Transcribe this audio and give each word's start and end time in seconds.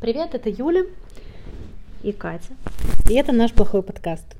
Привет, 0.00 0.32
это 0.32 0.48
Юля 0.48 0.84
и 2.04 2.12
Катя. 2.12 2.54
И 3.10 3.14
это 3.14 3.32
наш 3.32 3.52
плохой 3.52 3.82
подкаст. 3.82 4.36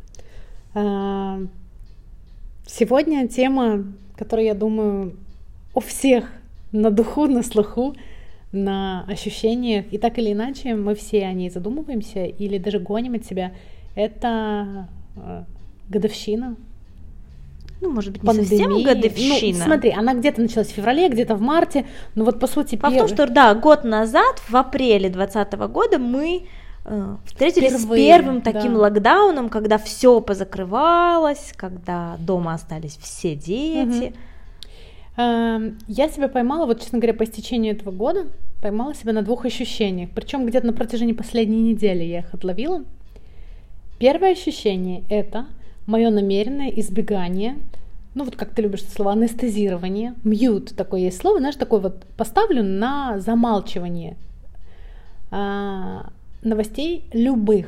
А, 0.72 1.40
сегодня 2.64 3.26
тема, 3.26 3.84
которая, 4.16 4.46
я 4.46 4.54
думаю, 4.54 5.16
у 5.74 5.80
всех 5.80 6.30
на 6.70 6.92
духу, 6.92 7.26
на 7.26 7.42
слуху, 7.42 7.96
на 8.52 9.04
ощущениях, 9.08 9.92
и 9.92 9.98
так 9.98 10.20
или 10.20 10.32
иначе 10.32 10.76
мы 10.76 10.94
все 10.94 11.24
о 11.24 11.32
ней 11.32 11.50
задумываемся 11.50 12.24
или 12.24 12.58
даже 12.58 12.78
гоним 12.78 13.14
от 13.14 13.26
себя, 13.26 13.52
это 13.96 14.88
а, 15.16 15.44
годовщина 15.88 16.54
ну, 17.80 17.90
может 17.90 18.12
быть, 18.12 18.22
не 18.22 18.26
пандемии. 18.26 18.48
совсем 18.48 18.82
годовщина. 18.82 19.58
Ну, 19.58 19.64
смотри, 19.64 19.90
она 19.92 20.14
где-то 20.14 20.40
началась 20.40 20.68
в 20.68 20.72
феврале, 20.72 21.08
где-то 21.08 21.36
в 21.36 21.40
марте, 21.40 21.86
но 22.14 22.24
вот 22.24 22.40
по 22.40 22.46
сути... 22.46 22.76
По 22.76 22.90
пер... 22.90 23.00
том, 23.00 23.08
что, 23.08 23.26
да, 23.26 23.54
год 23.54 23.84
назад, 23.84 24.40
в 24.48 24.56
апреле 24.56 25.08
2020 25.08 25.52
года 25.70 25.98
мы 25.98 26.46
э, 26.84 27.16
встретились 27.24 27.72
Впервые, 27.72 28.02
с 28.02 28.06
первым 28.06 28.40
таким 28.42 28.74
да. 28.74 28.80
локдауном, 28.80 29.48
когда 29.48 29.78
все 29.78 30.20
позакрывалось, 30.20 31.52
когда 31.56 32.16
дома 32.18 32.54
остались 32.54 32.98
все 33.00 33.34
дети. 33.34 34.06
Угу. 34.06 35.74
Я 35.88 36.08
себя 36.08 36.28
поймала, 36.28 36.66
вот, 36.66 36.80
честно 36.80 36.98
говоря, 36.98 37.14
по 37.14 37.24
истечению 37.24 37.74
этого 37.74 37.90
года, 37.90 38.26
поймала 38.62 38.94
себя 38.94 39.12
на 39.12 39.22
двух 39.22 39.44
ощущениях. 39.44 40.10
Причем 40.14 40.46
где-то 40.46 40.66
на 40.66 40.72
протяжении 40.72 41.12
последней 41.12 41.60
недели 41.60 42.04
я 42.04 42.20
их 42.20 42.32
отловила. 42.34 42.84
Первое 43.98 44.32
ощущение 44.32 45.02
это 45.08 45.46
мое 45.88 46.10
намеренное 46.10 46.68
избегание, 46.68 47.56
ну 48.18 48.24
вот 48.24 48.34
как 48.34 48.50
ты 48.50 48.62
любишь 48.62 48.84
слово, 48.84 49.12
анестезирование, 49.12 50.14
мьют, 50.24 50.74
такое 50.76 51.02
есть 51.02 51.18
слово, 51.18 51.38
знаешь, 51.38 51.54
такое 51.54 51.78
вот 51.78 52.04
поставлю 52.16 52.64
на 52.64 53.20
замалчивание 53.20 54.16
а, 55.30 56.10
новостей 56.42 57.04
любых, 57.12 57.66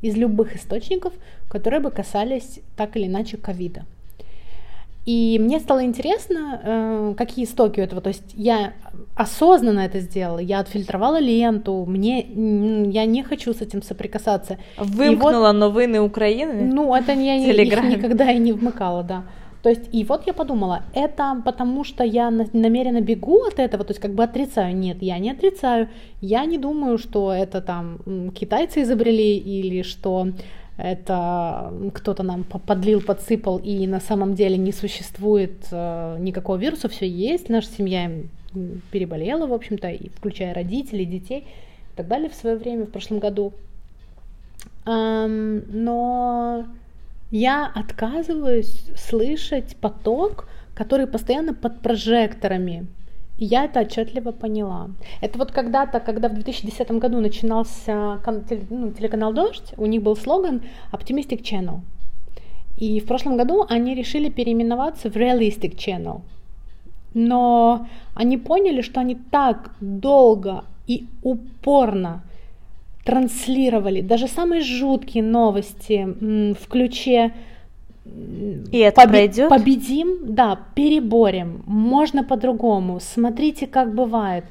из 0.00 0.16
любых 0.16 0.54
источников, 0.54 1.12
которые 1.48 1.80
бы 1.80 1.90
касались 1.90 2.60
так 2.76 2.96
или 2.96 3.06
иначе 3.06 3.36
ковида. 3.36 3.84
И 5.06 5.38
мне 5.40 5.58
стало 5.58 5.82
интересно, 5.84 6.60
э, 6.62 7.14
какие 7.16 7.44
истоки 7.44 7.80
у 7.80 7.82
этого. 7.82 8.00
То 8.00 8.10
есть 8.10 8.34
я 8.34 8.74
осознанно 9.16 9.80
это 9.80 9.98
сделала, 9.98 10.38
я 10.38 10.60
отфильтровала 10.60 11.18
ленту, 11.18 11.84
мне 11.86 12.20
я 12.20 13.06
не 13.06 13.22
хочу 13.22 13.52
с 13.52 13.62
этим 13.62 13.82
соприкасаться. 13.82 14.58
Вымкнула 14.76 15.48
вот, 15.48 15.52
новины 15.52 16.00
Украины? 16.00 16.70
Ну, 16.72 16.94
это 16.94 17.12
я 17.12 17.34
их 17.36 17.82
никогда 17.82 18.30
и 18.30 18.38
не 18.38 18.52
вмыкала, 18.52 19.02
да. 19.02 19.24
То 19.62 19.68
есть, 19.68 19.88
и 19.92 20.04
вот 20.04 20.26
я 20.26 20.32
подумала, 20.32 20.82
это 20.94 21.42
потому 21.44 21.84
что 21.84 22.02
я 22.02 22.30
намеренно 22.30 23.00
бегу 23.00 23.44
от 23.44 23.58
этого, 23.58 23.84
то 23.84 23.90
есть 23.90 24.00
как 24.00 24.14
бы 24.14 24.24
отрицаю. 24.24 24.74
Нет, 24.74 25.02
я 25.02 25.18
не 25.18 25.30
отрицаю. 25.30 25.88
Я 26.22 26.46
не 26.46 26.56
думаю, 26.56 26.96
что 26.96 27.30
это 27.32 27.60
там 27.60 27.98
китайцы 28.34 28.82
изобрели 28.82 29.36
или 29.36 29.82
что 29.82 30.28
это 30.78 31.74
кто-то 31.92 32.22
нам 32.22 32.44
подлил, 32.44 33.02
подсыпал, 33.02 33.58
и 33.58 33.86
на 33.86 34.00
самом 34.00 34.34
деле 34.34 34.56
не 34.56 34.72
существует 34.72 35.66
э, 35.70 36.16
никакого 36.18 36.56
вируса, 36.56 36.88
все 36.88 37.06
есть, 37.06 37.50
наша 37.50 37.68
семья 37.68 38.10
переболела, 38.90 39.46
в 39.46 39.52
общем-то, 39.52 39.92
включая 40.16 40.54
родителей, 40.54 41.04
детей 41.04 41.40
и 41.40 41.96
так 41.96 42.08
далее 42.08 42.30
в 42.30 42.34
свое 42.34 42.56
время, 42.56 42.86
в 42.86 42.90
прошлом 42.90 43.18
году. 43.18 43.52
Но 44.86 46.64
я 47.30 47.70
отказываюсь 47.74 48.84
слышать 48.96 49.76
поток, 49.76 50.48
который 50.74 51.06
постоянно 51.06 51.54
под 51.54 51.80
прожекторами, 51.80 52.86
и 53.38 53.44
я 53.44 53.64
это 53.64 53.80
отчетливо 53.80 54.32
поняла. 54.32 54.90
Это 55.20 55.38
вот 55.38 55.50
когда-то, 55.50 56.00
когда 56.00 56.28
в 56.28 56.34
2010 56.34 56.90
году 56.92 57.20
начинался 57.20 58.20
ну, 58.68 58.92
телеканал 58.92 59.32
«Дождь», 59.32 59.72
у 59.76 59.86
них 59.86 60.02
был 60.02 60.16
слоган 60.16 60.62
«Optimistic 60.92 61.42
Channel». 61.42 61.80
И 62.76 63.00
в 63.00 63.06
прошлом 63.06 63.36
году 63.36 63.64
они 63.68 63.94
решили 63.94 64.30
переименоваться 64.30 65.10
в 65.10 65.16
Realistic 65.16 65.76
Channel. 65.76 66.22
Но 67.14 67.86
они 68.14 68.38
поняли, 68.38 68.82
что 68.82 69.00
они 69.00 69.14
так 69.14 69.72
долго 69.80 70.64
и 70.86 71.06
упорно 71.22 72.22
транслировали 73.10 74.02
даже 74.02 74.28
самые 74.28 74.62
жуткие 74.62 75.24
новости 75.24 76.06
в 76.54 76.68
ключе 76.68 77.32
и 78.72 78.78
это 78.78 79.02
Побе- 79.02 79.08
пройдет? 79.08 79.48
Победим, 79.48 80.34
да, 80.34 80.58
переборем, 80.74 81.62
можно 81.66 82.24
по-другому, 82.24 83.00
смотрите, 83.00 83.66
как 83.66 83.94
бывает, 83.94 84.44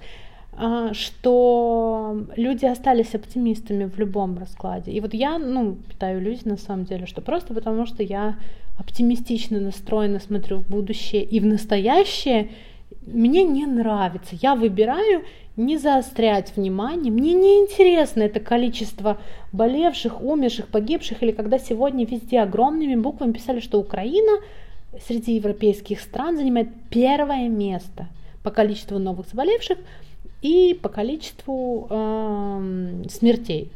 а, 0.53 0.93
что 0.93 2.25
люди 2.35 2.65
остались 2.65 3.15
оптимистами 3.15 3.85
в 3.85 3.97
любом 3.97 4.37
раскладе. 4.37 4.91
И 4.91 4.99
вот 4.99 5.13
я, 5.13 5.39
ну, 5.39 5.77
питаю 5.89 6.19
иллюзии 6.21 6.49
на 6.49 6.57
самом 6.57 6.83
деле, 6.83 7.05
что 7.05 7.21
просто 7.21 7.53
потому, 7.53 7.85
что 7.85 8.03
я 8.03 8.35
оптимистично 8.77 9.59
настроена, 9.59 10.19
смотрю 10.19 10.59
в 10.59 10.67
будущее 10.67 11.23
и 11.23 11.39
в 11.39 11.45
настоящее, 11.45 12.49
мне 13.07 13.43
не 13.43 13.65
нравится. 13.65 14.35
Я 14.41 14.55
выбираю 14.55 15.23
не 15.59 15.77
заострять 15.77 16.55
внимание. 16.55 17.11
Мне 17.11 17.33
не 17.33 17.59
интересно 17.59 18.23
это 18.23 18.39
количество 18.39 19.17
болевших, 19.51 20.21
умерших, 20.21 20.67
погибших, 20.67 21.21
или 21.21 21.31
когда 21.31 21.59
сегодня 21.59 22.05
везде 22.05 22.39
огромными 22.39 22.95
буквами 22.95 23.33
писали, 23.33 23.59
что 23.59 23.79
Украина 23.79 24.39
среди 25.07 25.35
европейских 25.35 25.99
стран 25.99 26.37
занимает 26.37 26.69
первое 26.89 27.49
место 27.49 28.07
по 28.41 28.51
количеству 28.51 28.99
новых 28.99 29.27
заболевших 29.27 29.77
и 30.41 30.79
по 30.81 30.89
количеству 30.89 31.87
э, 31.89 33.03
смертей. 33.09 33.69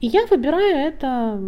И 0.00 0.08
я 0.08 0.26
выбираю 0.26 0.76
это, 0.76 1.40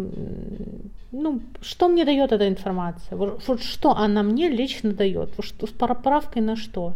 ну, 1.11 1.41
что 1.61 1.87
мне 1.89 2.05
дает 2.05 2.31
эта 2.31 2.47
информация, 2.47 3.17
вот, 3.17 3.61
что 3.61 3.91
она 3.91 4.23
мне 4.23 4.49
лично 4.49 4.93
дает, 4.93 5.29
что, 5.39 5.67
с 5.67 5.71
поправкой 5.71 6.41
на 6.41 6.55
что. 6.55 6.93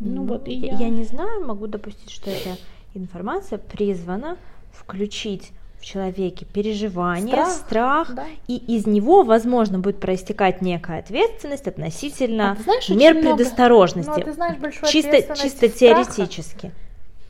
Ну, 0.00 0.22
ну 0.22 0.24
вот 0.24 0.48
и 0.48 0.54
я. 0.54 0.76
Я 0.76 0.88
не 0.88 1.04
знаю, 1.04 1.44
могу 1.46 1.66
допустить, 1.66 2.10
что 2.10 2.30
эта 2.30 2.56
информация 2.94 3.58
призвана 3.58 4.36
включить 4.72 5.52
в 5.78 5.86
человеке 5.86 6.46
переживание, 6.46 7.34
страх, 7.34 7.52
страх 7.52 8.14
да. 8.14 8.26
и 8.48 8.56
из 8.56 8.86
него, 8.86 9.22
возможно, 9.22 9.78
будет 9.78 10.00
проистекать 10.00 10.62
некая 10.62 11.00
ответственность 11.00 11.68
относительно 11.68 12.52
а 12.52 12.62
знаешь, 12.62 12.88
мер 12.88 13.14
предосторожности. 13.20 14.08
Много... 14.08 14.24
Ну, 14.24 14.26
а 14.26 14.54
ты 14.54 14.56
знаешь, 14.58 14.74
чисто, 14.90 15.36
чисто 15.36 15.68
теоретически. 15.68 16.72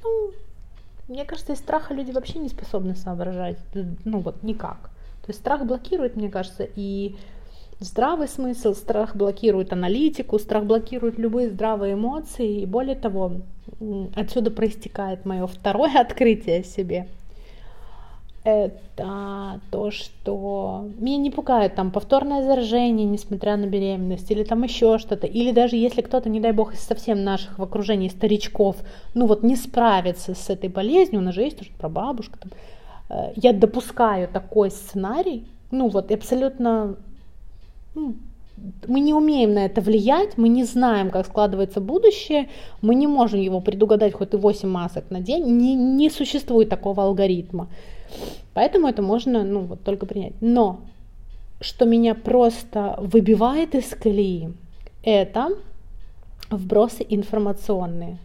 Ну, 0.05 0.31
мне 1.09 1.25
кажется, 1.25 1.53
из 1.53 1.59
страха 1.59 1.95
люди 1.95 2.13
вообще 2.13 2.39
не 2.39 2.49
способны 2.49 2.95
соображать. 2.95 3.59
Ну 4.05 4.21
вот 4.21 4.43
никак. 4.43 4.91
То 5.25 5.31
есть 5.31 5.41
страх 5.41 5.65
блокирует, 5.65 6.17
мне 6.17 6.29
кажется, 6.31 6.69
и 6.77 7.17
здравый 7.85 8.29
смысл, 8.29 8.75
страх 8.75 9.15
блокирует 9.15 9.73
аналитику, 9.73 10.39
страх 10.39 10.65
блокирует 10.65 11.19
любые 11.19 11.51
здравые 11.51 11.95
эмоции, 11.95 12.63
и 12.63 12.67
более 12.67 12.97
того, 12.97 13.33
отсюда 14.15 14.51
проистекает 14.51 15.25
мое 15.25 15.47
второе 15.47 15.93
открытие 16.01 16.61
о 16.61 16.65
себе. 16.65 17.07
Это 18.43 19.59
то, 19.71 19.91
что 19.91 20.87
меня 20.99 21.17
не 21.17 21.31
пугает 21.31 21.77
там 21.77 21.91
повторное 21.91 22.43
заражение, 22.43 23.07
несмотря 23.07 23.57
на 23.57 23.67
беременность, 23.67 24.31
или 24.31 24.45
там 24.45 24.65
еще 24.65 24.99
что-то, 24.99 25.27
или 25.27 25.51
даже 25.51 25.77
если 25.77 26.03
кто-то, 26.03 26.29
не 26.29 26.41
дай 26.41 26.53
бог, 26.53 26.75
из 26.75 26.81
совсем 26.81 27.25
наших 27.25 27.59
в 27.59 27.63
окружении 27.63 28.09
старичков, 28.09 28.77
ну 29.15 29.27
вот 29.27 29.43
не 29.43 29.57
справится 29.57 30.35
с 30.35 30.51
этой 30.51 30.69
болезнью, 30.69 31.23
у 31.23 31.25
нас 31.25 31.35
же 31.35 31.41
есть 31.41 31.59
тоже 31.59 31.71
прабабушка, 31.79 32.39
там, 32.39 32.51
э, 33.09 33.33
я 33.37 33.55
допускаю 33.55 34.29
такой 34.29 34.71
сценарий, 34.71 35.47
ну 35.71 35.89
вот 35.89 36.13
абсолютно 36.13 36.97
мы 37.95 39.01
не 39.01 39.15
умеем 39.15 39.55
на 39.55 39.67
это 39.67 39.81
влиять, 39.81 40.39
мы 40.39 40.49
не 40.49 40.65
знаем, 40.65 41.11
как 41.11 41.27
складывается 41.27 41.81
будущее, 41.81 42.49
мы 42.83 42.95
не 42.95 43.07
можем 43.07 43.41
его 43.41 43.61
предугадать 43.61 44.15
хоть 44.15 44.35
и 44.35 44.37
8 44.37 44.69
масок 44.69 45.11
на 45.11 45.21
день, 45.21 45.45
не, 45.45 45.75
не 45.75 46.11
существует 46.11 46.69
такого 46.69 47.03
алгоритма. 47.03 47.69
Поэтому 48.55 48.87
это 48.87 49.03
можно 49.03 49.43
ну, 49.43 49.61
вот, 49.61 49.83
только 49.83 50.07
принять. 50.07 50.35
Но 50.41 50.81
что 51.61 51.85
меня 51.85 52.15
просто 52.15 52.97
выбивает 52.99 53.75
из 53.75 53.89
колеи, 53.89 54.53
это 55.03 55.49
вбросы 56.51 57.05
информационные 57.09 58.19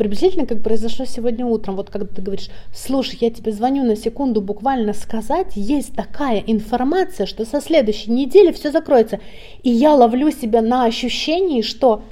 приблизительно 0.00 0.46
как 0.46 0.62
произошло 0.62 1.04
сегодня 1.04 1.44
утром. 1.44 1.76
Вот 1.76 1.90
когда 1.90 2.06
ты 2.06 2.22
говоришь, 2.22 2.48
слушай, 2.72 3.18
я 3.20 3.30
тебе 3.30 3.52
звоню 3.52 3.84
на 3.84 3.96
секунду 3.96 4.40
буквально 4.40 4.94
сказать, 4.94 5.52
есть 5.56 5.94
такая 5.94 6.42
информация, 6.46 7.26
что 7.26 7.44
со 7.44 7.60
следующей 7.60 8.10
недели 8.10 8.50
все 8.50 8.72
закроется. 8.72 9.20
И 9.62 9.68
я 9.68 9.94
ловлю 9.94 10.30
себя 10.30 10.62
на 10.62 10.86
ощущении, 10.86 11.60
что 11.60 12.02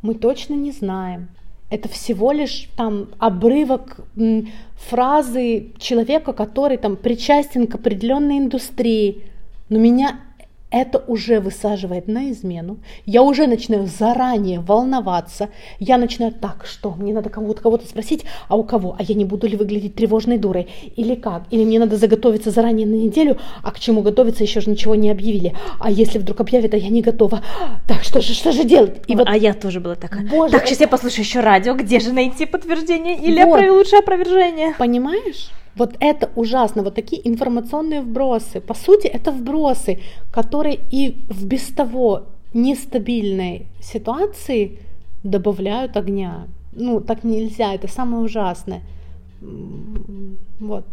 мы 0.00 0.14
точно 0.14 0.54
не 0.54 0.72
знаем. 0.72 1.28
Это 1.68 1.90
всего 1.90 2.32
лишь 2.32 2.70
там 2.74 3.08
обрывок 3.18 4.00
фразы 4.88 5.72
человека, 5.78 6.32
который 6.32 6.78
там 6.78 6.96
причастен 6.96 7.66
к 7.66 7.74
определенной 7.74 8.38
индустрии. 8.38 9.24
Но 9.68 9.78
меня 9.78 10.20
это 10.70 11.02
уже 11.06 11.40
высаживает 11.40 12.08
на 12.08 12.30
измену, 12.30 12.78
я 13.06 13.22
уже 13.22 13.46
начинаю 13.46 13.86
заранее 13.86 14.60
волноваться, 14.60 15.48
я 15.78 15.98
начинаю, 15.98 16.32
так, 16.32 16.64
что, 16.66 16.92
мне 16.92 17.12
надо 17.12 17.28
кого-то 17.28 17.60
кого 17.62 17.78
спросить, 17.78 18.24
а 18.48 18.56
у 18.56 18.64
кого, 18.64 18.96
а 18.98 19.02
я 19.02 19.14
не 19.14 19.24
буду 19.24 19.46
ли 19.46 19.56
выглядеть 19.56 19.94
тревожной 19.94 20.38
дурой, 20.38 20.68
или 20.96 21.14
как, 21.14 21.44
или 21.50 21.64
мне 21.64 21.78
надо 21.78 21.96
заготовиться 21.96 22.50
заранее 22.50 22.86
на 22.86 22.94
неделю, 22.94 23.38
а 23.62 23.70
к 23.72 23.80
чему 23.80 24.02
готовиться, 24.02 24.44
еще 24.44 24.60
же 24.60 24.70
ничего 24.70 24.94
не 24.94 25.10
объявили, 25.10 25.54
а 25.78 25.90
если 25.90 26.18
вдруг 26.18 26.40
объявят, 26.40 26.74
а 26.74 26.76
я 26.76 26.88
не 26.88 27.02
готова, 27.02 27.42
так, 27.86 28.02
что 28.02 28.20
же, 28.20 28.34
что 28.34 28.52
же 28.52 28.64
делать? 28.64 29.02
И 29.06 29.16
вот, 29.16 29.28
а 29.28 29.36
я 29.36 29.54
тоже 29.54 29.80
была 29.80 29.96
такая, 29.96 30.26
Боже, 30.26 30.52
так, 30.52 30.66
сейчас 30.66 30.80
я 30.80 30.88
послушаю 30.88 31.24
еще 31.24 31.40
радио, 31.40 31.74
где 31.74 32.00
же 32.00 32.12
найти 32.12 32.46
подтверждение 32.46 33.16
или 33.16 33.42
вот. 33.42 33.60
лучшее 33.60 34.00
опровержение? 34.00 34.74
Понимаешь? 34.78 35.50
Вот 35.76 35.94
это 36.00 36.30
ужасно, 36.36 36.82
вот 36.82 36.94
такие 36.94 37.26
информационные 37.26 38.00
вбросы. 38.00 38.60
По 38.60 38.74
сути, 38.74 39.06
это 39.06 39.30
вбросы, 39.30 40.00
которые 40.32 40.59
и 40.68 41.16
в 41.28 41.46
без 41.46 41.68
того 41.68 42.24
нестабильной 42.52 43.66
ситуации 43.80 44.78
добавляют 45.22 45.96
огня. 45.96 46.46
Ну, 46.72 47.00
так 47.00 47.24
нельзя, 47.24 47.74
это 47.74 47.88
самое 47.88 48.22
ужасное. 48.22 48.82
Вот, 50.60 50.84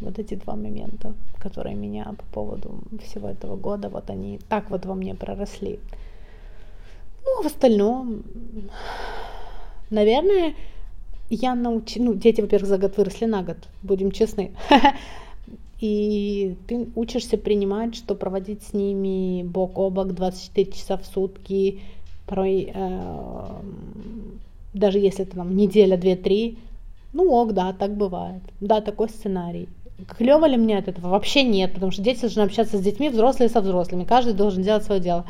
вот 0.00 0.18
эти 0.18 0.34
два 0.34 0.54
момента, 0.54 1.14
которые 1.38 1.76
меня 1.76 2.04
по 2.04 2.24
поводу 2.34 2.80
всего 3.02 3.28
этого 3.28 3.56
года, 3.56 3.88
вот 3.88 4.10
они 4.10 4.38
так 4.48 4.70
вот 4.70 4.86
во 4.86 4.94
мне 4.94 5.14
проросли. 5.14 5.78
Ну, 7.24 7.40
а 7.40 7.42
в 7.42 7.46
остальном, 7.46 8.22
наверное, 9.90 10.54
я 11.28 11.54
научу, 11.54 12.02
ну, 12.02 12.14
дети, 12.14 12.40
во-первых, 12.40 12.68
за 12.68 12.78
год 12.78 12.96
выросли 12.96 13.26
на 13.26 13.42
год, 13.42 13.56
будем 13.82 14.12
честны. 14.12 14.52
И 15.80 16.56
ты 16.66 16.88
учишься 16.94 17.36
принимать, 17.36 17.94
что 17.94 18.14
проводить 18.14 18.62
с 18.62 18.72
ними 18.72 19.42
бок 19.42 19.78
о 19.78 19.90
бок 19.90 20.14
24 20.14 20.72
часа 20.72 20.96
в 20.96 21.04
сутки, 21.06 21.80
порой, 22.26 22.72
э, 22.74 23.46
даже 24.72 24.98
если 24.98 25.24
это 25.24 25.36
там 25.36 25.54
неделя, 25.54 25.96
две-три, 25.98 26.58
ну 27.12 27.30
ок, 27.30 27.52
да, 27.52 27.72
так 27.72 27.94
бывает. 27.96 28.42
Да, 28.60 28.80
такой 28.80 29.08
сценарий. 29.08 29.68
Клево 30.18 30.46
ли 30.46 30.56
мне 30.56 30.78
от 30.78 30.88
этого? 30.88 31.08
Вообще 31.08 31.42
нет, 31.42 31.72
потому 31.74 31.92
что 31.92 32.02
дети 32.02 32.20
должны 32.22 32.42
общаться 32.42 32.78
с 32.78 32.82
детьми, 32.82 33.08
взрослые 33.08 33.48
со 33.48 33.60
взрослыми, 33.60 34.04
каждый 34.04 34.34
должен 34.34 34.62
делать 34.62 34.84
свое 34.84 35.00
дело. 35.00 35.24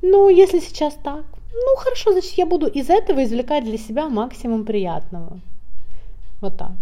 Ну, 0.00 0.28
если 0.28 0.58
сейчас 0.58 0.94
так, 0.94 1.24
ну 1.52 1.76
хорошо, 1.76 2.12
значит, 2.12 2.32
я 2.32 2.46
буду 2.46 2.66
из 2.66 2.90
этого 2.90 3.22
извлекать 3.24 3.64
для 3.64 3.78
себя 3.78 4.08
максимум 4.08 4.64
приятного. 4.64 5.38
Вот 6.40 6.56
так. 6.56 6.72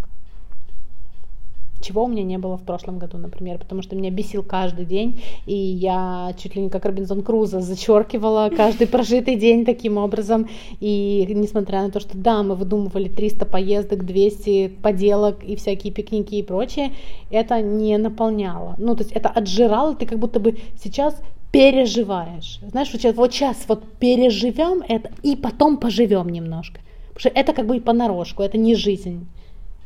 Чего 1.81 2.05
у 2.05 2.09
меня 2.09 2.23
не 2.23 2.39
было 2.39 2.57
в 2.57 2.63
прошлом 2.63 2.99
году, 2.99 3.19
например, 3.19 3.59
потому 3.59 3.83
что 3.83 3.97
меня 3.97 4.11
бесил 4.11 4.43
каждый 4.43 4.85
день, 4.85 5.23
и 5.47 5.55
я 5.55 6.35
чуть 6.39 6.55
ли 6.57 6.63
не 6.63 6.71
как 6.71 6.85
Робинзон 6.85 7.23
Крузо 7.23 7.61
зачеркивала 7.61 8.51
каждый 8.55 8.87
прожитый 8.87 9.37
день 9.37 9.65
таким 9.65 9.97
образом. 9.97 10.49
И 10.81 11.27
несмотря 11.31 11.83
на 11.83 11.91
то, 11.91 12.01
что 12.01 12.17
да, 12.17 12.43
мы 12.43 12.55
выдумывали 12.55 13.09
300 13.09 13.47
поездок, 13.47 14.05
200 14.05 14.69
поделок 14.83 15.43
и 15.43 15.57
всякие 15.57 15.93
пикники 15.93 16.35
и 16.35 16.43
прочее, 16.43 16.93
это 17.31 17.61
не 17.63 17.97
наполняло. 17.99 18.75
Ну, 18.79 18.95
то 18.95 19.03
есть 19.03 19.13
это 19.13 19.29
отжирало, 19.29 19.95
ты 19.95 20.07
как 20.07 20.19
будто 20.19 20.41
бы 20.41 20.59
сейчас 20.83 21.21
переживаешь. 21.53 22.61
Знаешь, 22.71 22.91
вот 22.93 23.01
сейчас, 23.01 23.17
вот 23.17 23.33
сейчас 23.33 23.65
вот 23.69 23.85
переживем 23.99 24.83
это 24.87 25.11
и 25.23 25.37
потом 25.37 25.79
поживем 25.79 26.29
немножко. 26.29 26.81
Потому 27.09 27.21
что 27.21 27.29
это 27.31 27.53
как 27.53 27.67
бы 27.67 27.77
и 27.77 27.81
понарошку, 27.81 28.43
это 28.43 28.57
не 28.59 28.75
жизнь. 28.75 29.27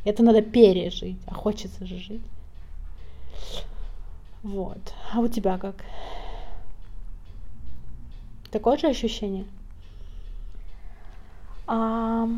Это 0.05 0.23
надо 0.23 0.41
пережить, 0.41 1.17
а 1.27 1.33
хочется 1.33 1.85
же 1.85 1.97
жить. 1.97 2.21
Вот. 4.43 4.93
А 5.11 5.19
у 5.19 5.27
тебя 5.27 5.57
как? 5.57 5.75
Такое 8.51 8.77
же 8.77 8.87
ощущение? 8.87 9.45
А, 11.67 12.29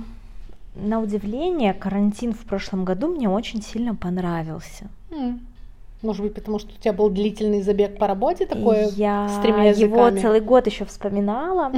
на 0.75 1.01
удивление, 1.01 1.73
карантин 1.73 2.33
в 2.33 2.45
прошлом 2.45 2.85
году 2.85 3.07
мне 3.07 3.29
очень 3.29 3.61
сильно 3.61 3.93
понравился. 3.93 4.87
Mm. 5.09 5.39
Может 6.01 6.21
быть, 6.21 6.33
потому 6.35 6.59
что 6.59 6.73
у 6.73 6.77
тебя 6.77 6.93
был 6.93 7.09
длительный 7.09 7.61
забег 7.61 7.97
по 7.97 8.07
работе 8.07 8.45
такой 8.45 8.89
Я 8.91 9.27
его 9.75 10.09
целый 10.11 10.39
год 10.39 10.67
еще 10.67 10.85
вспоминала. 10.85 11.73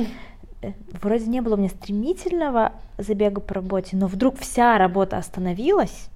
Вроде 1.02 1.26
не 1.28 1.42
было 1.42 1.56
у 1.56 1.58
меня 1.58 1.70
стремительного 1.70 2.74
забега 2.98 3.40
по 3.40 3.54
работе, 3.54 3.96
но 3.96 4.08
вдруг 4.08 4.38
вся 4.40 4.78
работа 4.78 5.18
остановилась, 5.18 6.10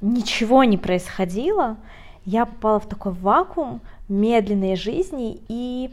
ничего 0.00 0.64
не 0.64 0.76
происходило, 0.76 1.76
я 2.26 2.44
попала 2.44 2.80
в 2.80 2.86
такой 2.86 3.12
вакуум 3.12 3.80
медленной 4.08 4.76
жизни 4.76 5.40
и 5.48 5.90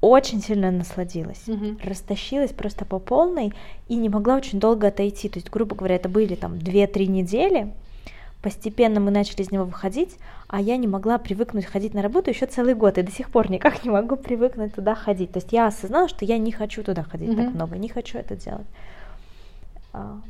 очень 0.00 0.40
сильно 0.40 0.70
насладилась, 0.70 1.48
угу. 1.48 1.76
растащилась 1.82 2.52
просто 2.52 2.84
по 2.84 3.00
полной 3.00 3.52
и 3.88 3.96
не 3.96 4.08
могла 4.08 4.36
очень 4.36 4.60
долго 4.60 4.88
отойти. 4.88 5.28
То 5.28 5.38
есть, 5.38 5.50
грубо 5.50 5.74
говоря, 5.74 5.96
это 5.96 6.08
были 6.08 6.36
там 6.36 6.54
2-3 6.54 7.06
недели, 7.06 7.72
постепенно 8.42 9.00
мы 9.00 9.10
начали 9.10 9.42
из 9.42 9.50
него 9.50 9.64
выходить, 9.64 10.16
а 10.46 10.60
я 10.60 10.76
не 10.76 10.86
могла 10.86 11.18
привыкнуть 11.18 11.66
ходить 11.66 11.94
на 11.94 12.02
работу 12.02 12.30
еще 12.30 12.46
целый 12.46 12.74
год, 12.74 12.98
и 12.98 13.02
до 13.02 13.10
сих 13.10 13.30
пор 13.30 13.50
никак 13.50 13.84
не 13.84 13.90
могу 13.90 14.16
привыкнуть 14.16 14.74
туда 14.74 14.94
ходить. 14.94 15.32
То 15.32 15.38
есть 15.38 15.52
я 15.52 15.66
осознала, 15.66 16.08
что 16.08 16.24
я 16.24 16.38
не 16.38 16.52
хочу 16.52 16.82
туда 16.82 17.02
ходить 17.02 17.30
mm-hmm. 17.30 17.44
так 17.44 17.54
много, 17.54 17.78
не 17.78 17.88
хочу 17.88 18.18
это 18.18 18.36
делать. 18.36 18.66
А, 19.92 20.20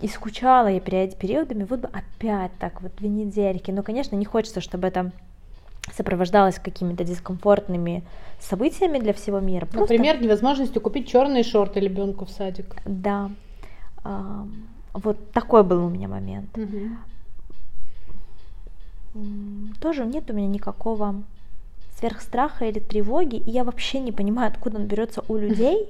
и 0.00 0.08
скучала 0.08 0.68
я 0.68 0.80
периодами, 0.80 1.64
вот 1.64 1.80
бы 1.80 1.88
опять 1.88 2.52
так, 2.58 2.82
вот 2.82 2.94
две 2.96 3.08
недельки. 3.08 3.70
Но, 3.70 3.82
конечно, 3.82 4.16
не 4.16 4.26
хочется, 4.26 4.60
чтобы 4.60 4.88
это 4.88 5.10
сопровождалось 5.96 6.58
какими-то 6.58 7.04
дискомфортными 7.04 8.02
событиями 8.40 8.98
для 8.98 9.12
всего 9.12 9.40
мира. 9.40 9.66
Просто... 9.66 9.94
Например, 9.94 10.20
невозможностью 10.20 10.82
купить 10.82 11.08
черные 11.08 11.42
шорты 11.42 11.80
ребенку 11.80 12.26
в 12.26 12.30
садик. 12.30 12.76
Да. 12.84 13.30
А, 14.02 14.46
вот 14.92 15.32
такой 15.32 15.62
был 15.62 15.86
у 15.86 15.88
меня 15.88 16.08
момент. 16.08 16.56
Угу 16.58 16.96
тоже 19.80 20.04
нет 20.04 20.30
у 20.30 20.34
меня 20.34 20.48
никакого 20.48 21.22
сверхстраха 21.98 22.66
или 22.66 22.80
тревоги, 22.80 23.36
и 23.36 23.50
я 23.50 23.64
вообще 23.64 24.00
не 24.00 24.12
понимаю, 24.12 24.48
откуда 24.48 24.78
он 24.78 24.86
берется 24.86 25.22
у 25.28 25.36
людей. 25.36 25.88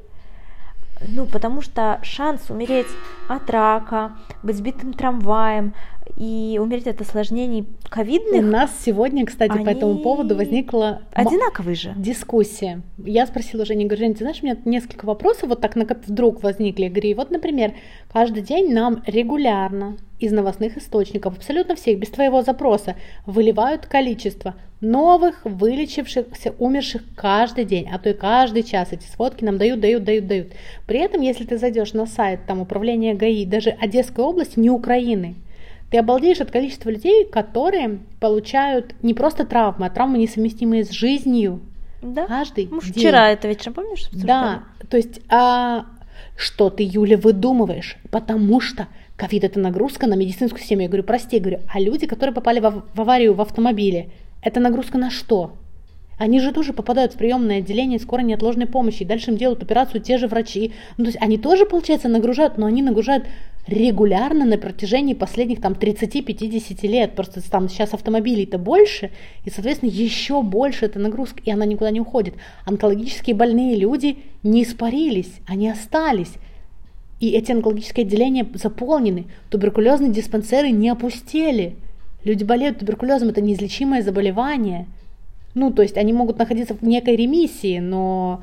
Ну, 1.09 1.27
потому 1.27 1.61
что 1.61 1.99
шанс 2.03 2.51
умереть 2.51 2.87
от 3.29 3.51
рака, 3.51 4.13
быть 4.43 4.57
сбитым 4.57 4.93
трамваем, 4.93 5.75
и 6.17 6.59
умереть 6.63 6.87
от 6.87 7.01
осложнений 7.01 7.67
ковидных. 7.89 8.43
У 8.43 8.47
нас 8.47 8.71
сегодня, 8.85 9.27
кстати, 9.27 9.53
они... 9.53 9.65
по 9.65 9.71
этому 9.71 9.99
поводу 9.99 10.37
возникла 10.37 11.03
одинаковые 11.13 11.75
же 11.75 11.95
дискуссия. 11.97 12.83
Я 12.99 13.27
спросила 13.27 13.65
Жене, 13.65 13.87
говорю, 13.87 14.05
Жень, 14.05 14.15
ты 14.15 14.21
знаешь, 14.21 14.39
у 14.43 14.47
меня 14.47 14.57
несколько 14.65 15.07
вопросов 15.07 15.49
вот 15.49 15.61
так 15.61 15.75
вдруг 16.07 16.43
возникли. 16.43 16.85
Я 16.85 16.91
говорю, 16.91 17.17
вот, 17.17 17.31
например, 17.31 17.73
каждый 18.13 18.43
день 18.43 18.73
нам 18.73 19.03
регулярно 19.07 19.97
из 20.19 20.33
новостных 20.33 20.77
источников, 20.77 21.37
абсолютно 21.37 21.75
всех, 21.75 21.99
без 21.99 22.09
твоего 22.09 22.43
запроса, 22.43 22.97
выливают 23.27 23.87
количество 23.87 24.55
новых, 24.81 25.41
вылечившихся, 25.45 26.55
умерших 26.59 27.03
каждый 27.17 27.65
день, 27.65 27.89
а 27.91 27.99
то 27.99 28.11
и 28.11 28.15
каждый 28.15 28.63
час 28.63 28.93
эти 28.93 29.07
сводки 29.07 29.45
нам 29.45 29.59
дают, 29.59 29.81
дают, 29.81 30.05
дают, 30.05 30.27
дают. 30.27 30.49
При 30.87 31.01
этом, 31.01 31.23
если 31.23 31.45
ты 31.45 31.59
зайдешь 31.59 31.95
на 31.95 32.07
сайт 32.07 32.41
там 32.47 32.61
управления 32.61 33.15
ГАИ, 33.15 33.47
даже 33.47 33.71
Одесской 33.71 34.25
области, 34.25 34.59
не 34.59 34.71
Украины, 34.71 35.35
ты 35.95 35.99
обалдеешь 35.99 36.41
от 36.41 36.51
количества 36.51 36.91
людей, 36.91 37.25
которые 37.25 38.01
получают 38.19 38.97
не 39.03 39.15
просто 39.15 39.47
травмы, 39.47 39.87
а 39.87 39.91
травмы, 39.91 40.19
несовместимые 40.19 40.85
с 40.85 40.91
жизнью. 40.91 41.61
Да? 42.03 42.27
Каждый 42.27 42.67
Мы 42.69 42.81
день. 42.81 42.93
Вчера 42.95 43.31
это 43.31 43.47
вечером, 43.47 43.75
помнишь? 43.75 44.09
Да, 44.13 44.65
то 44.91 44.97
есть 44.97 45.21
а, 45.29 45.87
что 46.37 46.69
ты, 46.71 46.83
Юля, 46.83 47.17
выдумываешь? 47.17 47.97
Потому 48.11 48.61
что 48.61 48.89
ковид 49.15 49.45
это 49.45 49.61
нагрузка 49.61 50.09
на 50.09 50.15
медицинскую 50.15 50.61
систему. 50.61 50.83
Я 50.83 50.89
говорю, 50.89 51.05
прости, 51.05 51.37
я 51.37 51.41
говорю, 51.41 51.61
а 51.73 51.79
люди, 51.79 52.09
которые 52.09 52.35
попали 52.35 52.59
в, 52.59 52.83
в 52.93 53.01
аварию 53.01 53.33
в 53.35 53.41
автомобиле, 53.41 54.09
это 54.43 54.59
нагрузка 54.59 54.99
на 54.99 55.13
что? 55.13 55.53
Они 56.19 56.41
же 56.41 56.51
тоже 56.51 56.73
попадают 56.73 57.13
в 57.13 57.19
приемное 57.19 57.59
отделение 57.59 58.01
скорой 58.01 58.25
неотложной 58.25 58.67
помощи, 58.67 59.03
и 59.03 59.07
дальше 59.07 59.31
им 59.31 59.37
делают 59.37 59.63
операцию 59.63 60.01
те 60.01 60.19
же 60.19 60.27
врачи. 60.27 60.73
Ну, 60.97 61.05
то 61.05 61.11
есть 61.11 61.23
они 61.23 61.39
тоже, 61.39 61.67
получается, 61.67 62.09
нагружают, 62.09 62.59
но 62.59 62.67
они 62.67 62.83
нагружают 62.83 63.27
регулярно 63.67 64.45
на 64.45 64.59
протяжении 64.59 65.15
последних 65.15 65.61
там 65.61 65.73
30-50 65.73 66.87
лет. 66.87 67.15
Просто 67.15 67.43
там 67.49 67.69
сейчас 67.69 67.95
автомобилей-то 67.95 68.59
больше, 68.59 69.11
и, 69.45 69.51
соответственно, 69.51 69.91
еще 69.91 70.43
больше 70.43 70.87
эта 70.87 70.99
нагрузка, 70.99 71.41
и 71.45 71.51
она 71.51 71.65
никуда 71.65 71.91
не 71.91 72.01
уходит. 72.01 72.35
Онкологические 72.67 73.35
больные 73.35 73.77
люди 73.77 74.19
не 74.43 74.63
испарились, 74.63 75.33
они 75.47 75.71
остались. 75.71 76.33
И 77.21 77.31
эти 77.31 77.53
онкологические 77.53 78.05
отделения 78.05 78.47
заполнены, 78.55 79.27
туберкулезные 79.51 80.11
диспансеры 80.11 80.71
не 80.71 80.91
опустели. 80.91 81.77
Люди 82.25 82.45
болеют 82.45 82.79
туберкулезом, 82.79 83.29
это 83.29 83.41
неизлечимое 83.41 84.03
заболевание– 84.03 84.87
ну, 85.55 85.71
то 85.71 85.83
есть 85.83 85.97
они 85.97 86.13
могут 86.13 86.39
находиться 86.39 86.75
в 86.75 86.83
некой 86.83 87.17
ремиссии, 87.17 87.79
но 87.79 88.43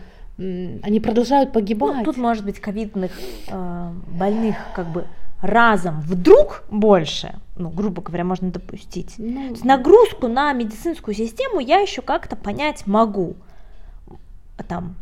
они 0.83 0.99
продолжают 0.99 1.51
погибать. 1.53 1.97
Ну, 1.97 2.03
тут 2.03 2.17
может 2.17 2.45
быть 2.45 2.59
ковидных 2.59 3.11
э, 3.47 3.91
больных 4.07 4.55
как 4.75 4.91
бы 4.91 5.05
разом 5.41 6.01
вдруг 6.01 6.63
больше, 6.69 7.35
ну, 7.55 7.69
грубо 7.69 8.01
говоря, 8.01 8.23
можно 8.23 8.51
допустить. 8.51 9.15
Ну, 9.17 9.47
То 9.47 9.53
есть 9.53 9.65
нагрузку 9.65 10.27
на 10.27 10.53
медицинскую 10.53 11.15
систему 11.15 11.59
я 11.59 11.79
еще 11.79 12.01
как-то 12.01 12.35
понять 12.35 12.85
могу. 12.85 13.35
Там 14.67 14.95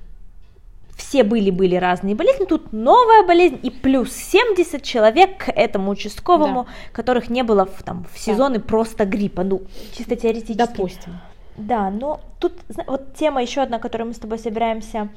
все 0.95 1.23
были-были 1.23 1.75
разные 1.75 2.15
болезни, 2.15 2.45
тут 2.45 2.73
новая 2.73 3.25
болезнь 3.25 3.59
и 3.63 3.69
плюс 3.69 4.13
70 4.13 4.83
человек 4.83 5.45
к 5.45 5.49
этому 5.49 5.91
участковому, 5.91 6.65
да. 6.65 6.69
которых 6.91 7.29
не 7.29 7.43
было 7.43 7.65
в, 7.65 7.83
там, 7.83 8.05
в 8.13 8.19
сезоны 8.19 8.59
да. 8.59 8.65
просто 8.65 9.05
гриппа, 9.05 9.43
ну, 9.43 9.61
чисто 9.97 10.15
теоретически. 10.15 10.57
Допустим. 10.57 11.19
Да, 11.59 11.89
но 11.89 12.21
тут 12.39 12.53
вот 12.87 13.13
тема 13.15 13.41
еще 13.41 13.61
одна, 13.61 13.79
которую 13.79 14.09
мы 14.09 14.13
с 14.13 14.19
тобой 14.19 14.39
собираемся 14.39 15.09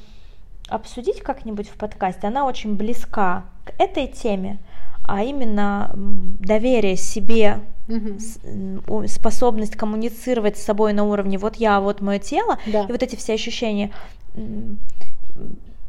обсудить 0.68 1.20
как-нибудь 1.20 1.68
в 1.68 1.74
подкасте, 1.74 2.26
она 2.26 2.46
очень 2.46 2.76
близка 2.76 3.44
к 3.64 3.72
этой 3.80 4.06
теме, 4.06 4.58
а 5.04 5.22
именно 5.22 5.90
доверие 5.94 6.96
себе, 6.96 7.60
угу. 7.88 9.06
способность 9.06 9.76
коммуницировать 9.76 10.56
с 10.56 10.62
собой 10.62 10.92
на 10.92 11.04
уровне 11.04 11.38
вот 11.38 11.56
я, 11.56 11.80
вот 11.80 12.00
мое 12.00 12.18
тело, 12.18 12.58
да. 12.66 12.84
и 12.84 12.92
вот 12.92 13.02
эти 13.02 13.16
все 13.16 13.34
ощущения 13.34 13.90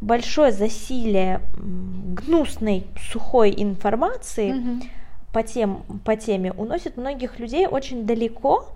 большое 0.01 0.51
засилие 0.51 1.41
гнусной, 1.55 2.85
сухой 3.11 3.53
информации 3.55 4.51
угу. 4.51 4.83
по, 5.31 5.43
тем, 5.43 5.83
по 6.03 6.15
теме 6.15 6.51
уносит 6.51 6.97
многих 6.97 7.39
людей 7.39 7.67
очень 7.67 8.05
далеко 8.05 8.67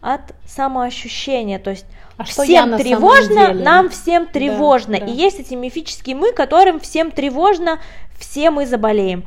от 0.00 0.20
самоощущения, 0.46 1.58
то 1.58 1.70
есть 1.70 1.86
а 2.16 2.24
всем 2.24 2.76
тревожно, 2.76 3.52
нам 3.52 3.88
всем 3.88 4.26
тревожно, 4.26 4.98
да, 4.98 5.06
да. 5.06 5.12
и 5.12 5.14
есть 5.14 5.40
эти 5.40 5.54
мифические 5.54 6.16
мы, 6.16 6.32
которым 6.32 6.80
всем 6.80 7.10
тревожно, 7.10 7.80
все 8.18 8.50
мы 8.50 8.66
заболеем. 8.66 9.24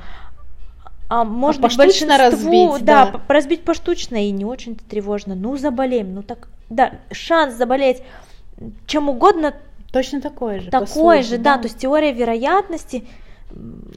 А 1.10 1.24
может 1.26 1.64
а 1.64 1.68
быть 1.68 1.78
большинству, 1.78 2.18
разбить, 2.18 2.86
да, 2.86 3.12
да, 3.12 3.22
разбить 3.28 3.64
поштучно 3.64 4.28
и 4.28 4.32
не 4.32 4.46
очень-то 4.46 4.84
тревожно. 4.86 5.36
Ну 5.36 5.58
заболеем, 5.58 6.16
ну 6.16 6.24
так, 6.24 6.48
да, 6.70 6.94
шанс 7.12 7.56
заболеть 7.56 8.02
чем 8.88 9.10
угодно 9.10 9.54
Точно 9.94 10.22
такое 10.22 10.60
же. 10.60 10.72
Такое 10.72 11.22
же, 11.22 11.38
да. 11.38 11.56
да, 11.56 11.62
то 11.62 11.68
есть 11.68 11.78
теория 11.78 12.12
вероятности 12.12 13.06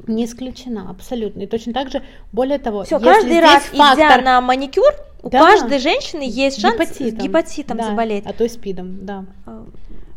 не 0.06 0.26
исключена, 0.26 0.90
абсолютно. 0.90 1.40
И 1.42 1.46
точно 1.46 1.72
так 1.72 1.90
же, 1.90 2.02
более 2.32 2.58
того, 2.58 2.84
Все, 2.84 3.00
каждый 3.00 3.40
раз, 3.40 3.62
фактор... 3.64 3.96
идя 3.96 4.22
на 4.22 4.42
маникюр, 4.42 4.92
у 5.22 5.28
да, 5.28 5.40
каждой 5.40 5.78
женщины 5.78 6.22
есть 6.22 6.60
шанс 6.60 6.74
гепатитом, 6.74 7.26
гепатитом 7.26 7.76
да, 7.76 7.84
заболеть. 7.90 8.24
А 8.26 8.32
то 8.32 8.44
и 8.44 8.48
спидом, 8.48 9.04
да. 9.04 9.24
А. 9.46 9.64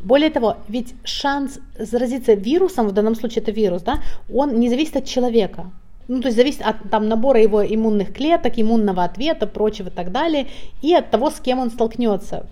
Более 0.01 0.29
того, 0.29 0.57
ведь 0.67 0.93
шанс 1.03 1.59
заразиться 1.77 2.33
вирусом, 2.33 2.87
в 2.87 2.91
данном 2.93 3.15
случае 3.15 3.41
это 3.41 3.51
вирус, 3.51 3.81
да, 3.81 3.99
он 4.33 4.59
не 4.59 4.69
зависит 4.69 4.95
от 4.95 5.05
человека. 5.05 5.71
Ну, 6.07 6.21
то 6.21 6.27
есть 6.27 6.37
зависит 6.37 6.61
от 6.61 6.89
там, 6.89 7.07
набора 7.07 7.41
его 7.41 7.63
иммунных 7.63 8.13
клеток, 8.13 8.53
иммунного 8.55 9.03
ответа, 9.03 9.45
прочего 9.45 9.89
и 9.89 9.91
так 9.91 10.11
далее, 10.11 10.47
и 10.81 10.93
от 10.93 11.11
того, 11.11 11.29
с 11.29 11.39
кем 11.39 11.59
он 11.59 11.69
столкнется. 11.69 12.47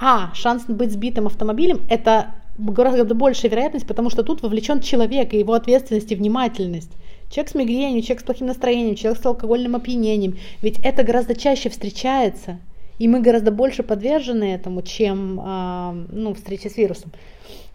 А 0.00 0.32
шанс 0.34 0.64
быть 0.66 0.92
сбитым 0.92 1.26
автомобилем– 1.26 1.80
это 1.90 2.30
гораздо 2.56 3.14
большая 3.14 3.50
вероятность, 3.50 3.86
потому 3.86 4.08
что 4.08 4.22
тут 4.22 4.42
вовлечен 4.42 4.80
человек 4.80 5.34
и 5.34 5.38
его 5.38 5.52
ответственность 5.52 6.10
и 6.12 6.14
внимательность. 6.14 6.90
Человек 7.30 7.50
с 7.50 7.54
мигренью, 7.54 8.02
человек 8.02 8.20
с 8.20 8.24
плохим 8.24 8.48
настроением, 8.48 8.96
человек 8.96 9.22
с 9.22 9.26
алкогольным 9.26 9.76
опьянением. 9.76 10.36
Ведь 10.62 10.78
это 10.80 11.04
гораздо 11.04 11.36
чаще 11.36 11.68
встречается, 11.68 12.58
и 12.98 13.06
мы 13.06 13.20
гораздо 13.20 13.52
больше 13.52 13.84
подвержены 13.84 14.52
этому, 14.52 14.82
чем 14.82 15.40
э, 15.40 16.06
ну, 16.10 16.34
встреча 16.34 16.68
с 16.68 16.76
вирусом. 16.76 17.12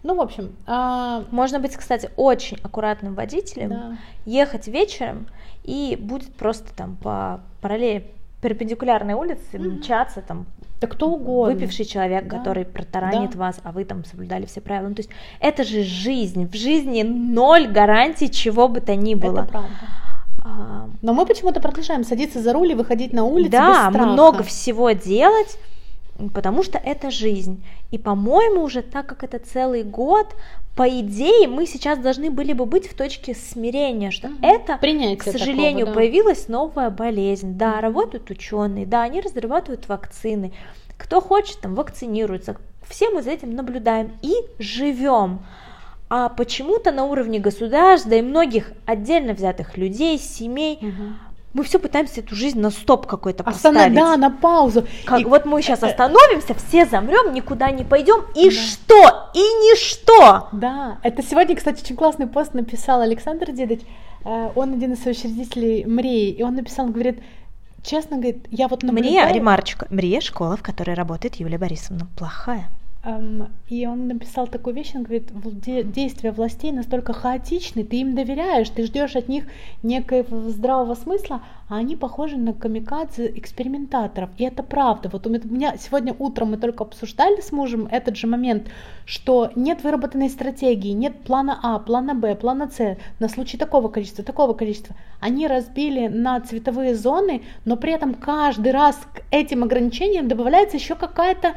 Ну, 0.02 0.14
в 0.14 0.20
общем. 0.20 0.54
Э... 0.66 1.24
Можно 1.30 1.58
быть, 1.58 1.74
кстати, 1.74 2.10
очень 2.16 2.58
аккуратным 2.62 3.14
водителем, 3.14 3.70
да. 3.70 3.98
ехать 4.26 4.68
вечером, 4.68 5.26
и 5.64 5.96
будет 5.98 6.32
просто 6.34 6.72
там 6.76 6.96
по 6.96 7.40
параллели 7.60 8.04
перпендикулярной 8.42 9.14
улице 9.14 9.40
mm-hmm. 9.52 9.78
мчаться 9.78 10.20
там 10.20 10.46
да 10.80 10.86
кто 10.86 11.08
угодно. 11.10 11.54
Выпивший 11.54 11.84
человек, 11.84 12.26
да. 12.26 12.38
который 12.38 12.64
протаранит 12.64 13.32
да. 13.32 13.38
вас, 13.38 13.56
а 13.62 13.72
вы 13.72 13.84
там 13.84 14.04
соблюдали 14.04 14.46
все 14.46 14.60
правила. 14.60 14.88
Ну, 14.88 14.94
то 14.94 15.00
есть 15.00 15.10
это 15.40 15.64
же 15.64 15.82
жизнь. 15.82 16.46
В 16.46 16.54
жизни 16.54 17.02
ноль 17.02 17.66
гарантий 17.66 18.30
чего 18.30 18.68
бы 18.68 18.80
то 18.80 18.94
ни 18.94 19.14
было. 19.14 19.40
Это 19.40 19.48
правда. 19.48 19.70
А... 20.44 20.88
Но 21.02 21.14
мы 21.14 21.26
почему-то 21.26 21.60
продолжаем 21.60 22.04
садиться 22.04 22.42
за 22.42 22.52
руль 22.52 22.72
и 22.72 22.74
выходить 22.74 23.12
на 23.12 23.24
улицу 23.24 23.50
да, 23.50 23.68
без 23.68 23.94
страха. 23.94 24.12
много 24.12 24.42
всего 24.42 24.90
делать, 24.90 25.58
потому 26.34 26.62
что 26.62 26.78
это 26.78 27.10
жизнь. 27.10 27.64
И, 27.90 27.98
по-моему, 27.98 28.62
уже 28.62 28.82
так 28.82 29.06
как 29.06 29.24
это 29.24 29.38
целый 29.38 29.82
год, 29.82 30.34
по 30.76 30.86
идее, 31.00 31.48
мы 31.48 31.66
сейчас 31.66 31.98
должны 31.98 32.30
были 32.30 32.52
бы 32.52 32.66
быть 32.66 32.86
в 32.86 32.94
точке 32.94 33.34
смирения, 33.34 34.10
что 34.10 34.28
угу. 34.28 34.36
это, 34.42 34.76
Принятие 34.76 35.16
к 35.16 35.22
сожалению, 35.22 35.86
такого, 35.86 35.86
да. 35.86 35.94
появилась 35.94 36.48
новая 36.48 36.90
болезнь. 36.90 37.56
Да, 37.56 37.80
работают 37.80 38.28
ученые, 38.30 38.84
да, 38.84 39.02
они 39.02 39.22
разрабатывают 39.22 39.88
вакцины. 39.88 40.52
Кто 40.98 41.22
хочет, 41.22 41.60
там 41.60 41.74
вакцинируется. 41.74 42.56
Все 42.86 43.08
мы 43.08 43.22
за 43.22 43.30
этим 43.30 43.54
наблюдаем 43.54 44.12
и 44.20 44.34
живем. 44.58 45.40
А 46.10 46.28
почему-то 46.28 46.92
на 46.92 47.06
уровне 47.06 47.38
государств, 47.38 48.06
да 48.06 48.16
и 48.16 48.22
многих 48.22 48.70
отдельно 48.84 49.32
взятых 49.32 49.78
людей, 49.78 50.18
семей, 50.18 50.78
угу 50.82 51.14
мы 51.56 51.64
все 51.64 51.78
пытаемся 51.78 52.20
эту 52.20 52.34
жизнь 52.34 52.60
на 52.60 52.70
стоп 52.70 53.06
какой-то 53.06 53.42
поставить. 53.42 53.94
Да, 53.94 54.18
на 54.18 54.30
паузу. 54.30 54.86
Как, 55.06 55.20
и... 55.20 55.24
Вот 55.24 55.46
мы 55.46 55.62
сейчас 55.62 55.82
остановимся, 55.82 56.54
все 56.54 56.84
замрем, 56.84 57.32
никуда 57.32 57.70
не 57.70 57.82
пойдем, 57.82 58.24
и 58.34 58.50
да. 58.50 58.50
что? 58.50 59.30
И 59.32 59.38
ничто. 59.38 60.48
Да, 60.52 60.98
это 61.02 61.22
сегодня, 61.22 61.56
кстати, 61.56 61.82
очень 61.82 61.96
классный 61.96 62.26
пост 62.26 62.52
написал 62.52 63.00
Александр 63.00 63.52
Дедович, 63.52 63.80
э, 64.24 64.50
он 64.54 64.74
один 64.74 64.92
из 64.92 65.02
соучредителей 65.02 65.84
МРИ, 65.84 66.32
и 66.32 66.42
он 66.42 66.56
написал, 66.56 66.86
он 66.86 66.92
говорит, 66.92 67.22
честно, 67.82 68.18
говорит, 68.18 68.46
я 68.50 68.68
вот 68.68 68.82
наблюдаю... 68.82 69.12
Мрия, 69.14 69.32
ремарочка, 69.32 69.86
Мрия 69.88 70.20
школа, 70.20 70.58
в 70.58 70.62
которой 70.62 70.94
работает 70.94 71.36
Юлия 71.36 71.58
Борисовна, 71.58 72.06
плохая. 72.18 72.68
И 73.68 73.86
он 73.86 74.08
написал 74.08 74.48
такую 74.48 74.74
вещь, 74.74 74.92
он 74.96 75.04
говорит, 75.04 75.30
действия 75.92 76.32
властей 76.32 76.72
настолько 76.72 77.12
хаотичны, 77.12 77.84
ты 77.84 78.00
им 78.00 78.16
доверяешь, 78.16 78.68
ты 78.68 78.84
ждешь 78.84 79.14
от 79.14 79.28
них 79.28 79.44
некоего 79.84 80.50
здравого 80.50 80.94
смысла, 80.94 81.42
а 81.68 81.76
они 81.76 81.94
похожи 81.94 82.36
на 82.36 82.52
камикадзе 82.52 83.30
экспериментаторов. 83.36 84.30
И 84.38 84.44
это 84.44 84.64
правда. 84.64 85.08
Вот 85.08 85.24
у 85.24 85.30
меня 85.30 85.76
сегодня 85.76 86.16
утром 86.18 86.50
мы 86.50 86.56
только 86.56 86.82
обсуждали 86.82 87.40
с 87.40 87.52
мужем 87.52 87.86
этот 87.92 88.16
же 88.16 88.26
момент, 88.26 88.66
что 89.04 89.52
нет 89.54 89.84
выработанной 89.84 90.28
стратегии, 90.28 90.90
нет 90.90 91.20
плана 91.20 91.60
А, 91.62 91.78
плана 91.78 92.14
Б, 92.14 92.34
плана 92.34 92.68
С 92.68 92.96
на 93.20 93.28
случай 93.28 93.56
такого 93.56 93.86
количества, 93.86 94.24
такого 94.24 94.52
количества. 94.52 94.96
Они 95.20 95.46
разбили 95.46 96.08
на 96.08 96.40
цветовые 96.40 96.96
зоны, 96.96 97.42
но 97.64 97.76
при 97.76 97.92
этом 97.92 98.14
каждый 98.14 98.72
раз 98.72 98.96
к 98.96 99.22
этим 99.30 99.62
ограничениям 99.62 100.26
добавляется 100.26 100.76
еще 100.76 100.96
какая-то 100.96 101.54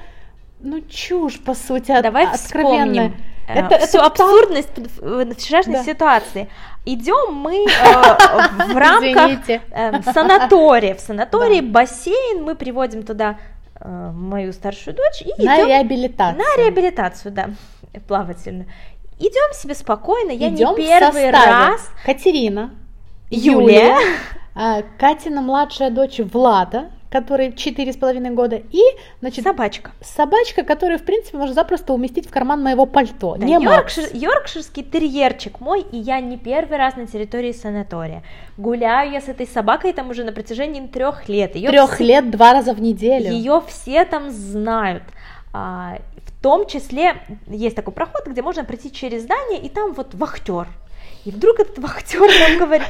ну, 0.59 0.81
чушь, 0.81 1.39
по 1.39 1.53
сути, 1.53 2.01
Давай 2.01 2.25
откровенная. 2.25 3.09
вспомним 3.09 3.15
э, 3.47 3.53
это, 3.53 3.87
всю 3.87 3.97
это 3.97 4.07
абсурдность 4.07 4.69
там... 4.73 5.33
вчерашней 5.33 5.73
да. 5.73 5.83
ситуации. 5.83 6.49
Идем 6.85 7.33
мы 7.33 7.65
э, 7.65 8.73
в 8.73 8.77
рамках 8.77 9.49
э, 9.49 10.01
санатория. 10.03 10.95
В 10.95 10.99
санатории 10.99 11.61
да. 11.61 11.67
бассейн, 11.67 12.43
мы 12.43 12.55
приводим 12.55 13.03
туда 13.03 13.37
э, 13.79 14.11
мою 14.13 14.51
старшую 14.53 14.95
дочь 14.95 15.21
и 15.21 15.43
на 15.43 15.55
идем 15.55 15.67
реабилитацию. 15.67 16.43
На 16.43 16.63
реабилитацию, 16.63 17.31
да, 17.31 17.49
плавательную. 18.07 18.67
Идем 19.19 19.53
себе 19.53 19.75
спокойно, 19.75 20.31
я 20.31 20.49
идем 20.49 20.69
не 20.71 20.87
первый 20.87 21.29
раз. 21.31 21.89
Катерина, 22.05 22.71
Юлия, 23.29 23.95
Юлия 23.95 23.97
э, 24.55 24.83
Катина 24.97 25.41
младшая 25.41 25.89
дочь 25.89 26.19
Влада, 26.19 26.89
который 27.09 27.53
четыре 27.53 27.91
с 27.91 27.97
половиной 27.97 28.29
года, 28.31 28.55
и, 28.55 28.81
значит, 29.19 29.43
собачка. 29.43 29.91
Собачка, 30.01 30.63
которую, 30.63 30.99
в 30.99 31.03
принципе, 31.03 31.37
можно 31.37 31.55
запросто 31.55 31.93
уместить 31.93 32.27
в 32.27 32.31
карман 32.31 32.61
моего 32.63 32.85
пальто. 32.85 33.35
Да, 33.35 33.45
не 33.45 33.53
Йоркшир, 33.53 34.09
Йоркширский 34.13 34.83
терьерчик 34.83 35.59
мой, 35.59 35.81
и 35.81 35.97
я 35.97 36.19
не 36.19 36.37
первый 36.37 36.77
раз 36.77 36.95
на 36.95 37.07
территории 37.07 37.51
санатория. 37.51 38.23
Гуляю 38.57 39.11
я 39.11 39.21
с 39.21 39.27
этой 39.27 39.47
собакой 39.47 39.93
там 39.93 40.09
уже 40.09 40.23
на 40.23 40.31
протяжении 40.31 40.85
трех 40.85 41.27
лет. 41.27 41.53
трех 41.53 41.95
все... 41.95 42.03
лет 42.03 42.29
два 42.29 42.53
раза 42.53 42.73
в 42.73 42.81
неделю. 42.81 43.31
Ее 43.31 43.63
все 43.67 44.05
там 44.05 44.29
знают. 44.29 45.03
А, 45.51 45.97
в 46.25 46.43
том 46.43 46.67
числе 46.67 47.15
есть 47.47 47.75
такой 47.75 47.93
проход, 47.93 48.27
где 48.27 48.43
можно 48.43 48.63
пройти 48.63 48.91
через 48.91 49.23
здание, 49.23 49.59
и 49.59 49.69
там 49.69 49.93
вот 49.93 50.13
вахтер. 50.13 50.67
И 51.25 51.31
вдруг 51.31 51.59
этот 51.59 51.79
вахтер 51.79 52.21
нам 52.21 52.59
говорит, 52.59 52.87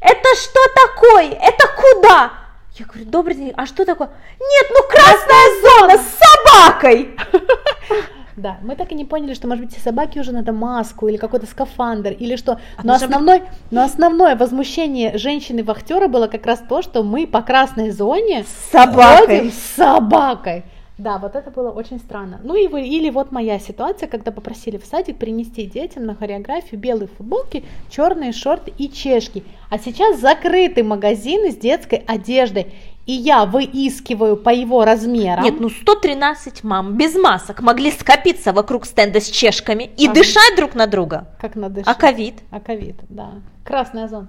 это 0.00 0.28
что 0.36 0.60
такое? 0.74 1.30
Это 1.30 1.64
куда? 1.76 2.43
Я 2.76 2.86
говорю, 2.86 3.04
добрый 3.08 3.36
день, 3.36 3.52
а 3.56 3.66
что 3.66 3.84
такое? 3.84 4.08
Нет, 4.08 4.66
ну 4.70 4.80
красная 4.88 5.60
зона 5.62 5.98
с 5.98 6.18
собакой! 6.18 7.16
Да, 8.36 8.58
мы 8.62 8.74
так 8.74 8.90
и 8.90 8.96
не 8.96 9.04
поняли, 9.04 9.32
что, 9.32 9.46
может 9.46 9.64
быть, 9.64 9.78
собаки 9.78 10.18
уже 10.18 10.32
надо 10.32 10.52
маску 10.52 11.06
или 11.06 11.16
какой-то 11.16 11.46
скафандр, 11.46 12.10
или 12.10 12.34
что. 12.34 12.58
А 12.76 12.82
но, 12.82 12.94
основной, 12.94 13.38
быть... 13.38 13.48
но 13.70 13.84
основное 13.84 14.34
возмущение 14.34 15.16
женщины-вахтера 15.16 16.08
было 16.08 16.26
как 16.26 16.44
раз 16.44 16.60
то, 16.68 16.82
что 16.82 17.04
мы 17.04 17.28
по 17.28 17.42
красной 17.42 17.90
зоне 17.90 18.42
с 18.42 18.72
собакой. 18.72 19.52
с 19.52 19.76
собакой. 19.76 20.64
Да, 20.96 21.18
вот 21.18 21.34
это 21.34 21.50
было 21.50 21.70
очень 21.70 21.98
странно. 21.98 22.40
Ну 22.44 22.54
и 22.54 22.68
вы, 22.68 22.86
или 22.86 23.10
вот 23.10 23.32
моя 23.32 23.58
ситуация, 23.58 24.08
когда 24.08 24.30
попросили 24.30 24.78
в 24.78 24.84
садик 24.84 25.18
принести 25.18 25.66
детям 25.66 26.06
на 26.06 26.14
хореографию 26.14 26.80
белые 26.80 27.08
футболки, 27.08 27.64
черные 27.90 28.32
шорты 28.32 28.72
и 28.78 28.88
чешки. 28.88 29.42
А 29.70 29.78
сейчас 29.78 30.20
закрыты 30.20 30.84
магазины 30.84 31.50
с 31.50 31.56
детской 31.56 32.04
одеждой. 32.06 32.72
И 33.06 33.12
я 33.12 33.44
выискиваю 33.44 34.36
по 34.36 34.50
его 34.50 34.84
размерам. 34.84 35.44
Нет, 35.44 35.60
ну 35.60 35.68
113 35.68 36.64
мам 36.64 36.96
без 36.96 37.14
масок 37.16 37.60
могли 37.60 37.90
скопиться 37.90 38.52
вокруг 38.52 38.86
стенда 38.86 39.20
с 39.20 39.28
чешками 39.28 39.90
и 39.96 40.06
а 40.06 40.12
дышать 40.12 40.56
друг 40.56 40.74
на 40.74 40.86
друга. 40.86 41.26
Как 41.40 41.54
на 41.56 41.68
дышать? 41.68 41.88
А 41.88 41.94
ковид? 41.94 42.36
А 42.50 42.60
ковид, 42.60 42.96
да. 43.08 43.32
Красная 43.64 44.08
зона. 44.08 44.28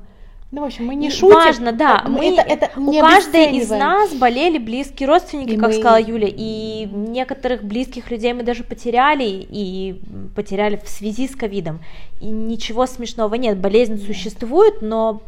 Ну, 0.55 0.62
в 0.62 0.63
общем, 0.63 0.85
мы 0.85 0.95
не 0.95 1.09
шутим. 1.09 1.35
Важно, 1.35 1.74
да. 1.74 2.05
Мы, 2.07 2.33
это, 2.33 2.41
это 2.41 2.79
у 2.79 2.93
каждой 2.93 3.57
из 3.57 3.69
нас 3.69 4.13
болели 4.13 4.57
близкие 4.57 5.05
родственники, 5.09 5.50
и 5.50 5.57
как 5.57 5.67
мы... 5.67 5.74
сказала 5.74 6.00
Юля, 6.01 6.29
и 6.31 6.88
некоторых 6.93 7.62
близких 7.65 8.09
людей 8.09 8.31
мы 8.31 8.43
даже 8.43 8.63
потеряли, 8.63 9.25
и 9.27 10.00
потеряли 10.33 10.79
в 10.81 10.88
связи 10.88 11.27
с 11.27 11.35
ковидом. 11.35 11.81
И 12.21 12.27
ничего 12.27 12.85
смешного 12.85 13.35
нет, 13.35 13.57
болезнь 13.57 13.97
существует, 13.97 14.81
но 14.81 15.21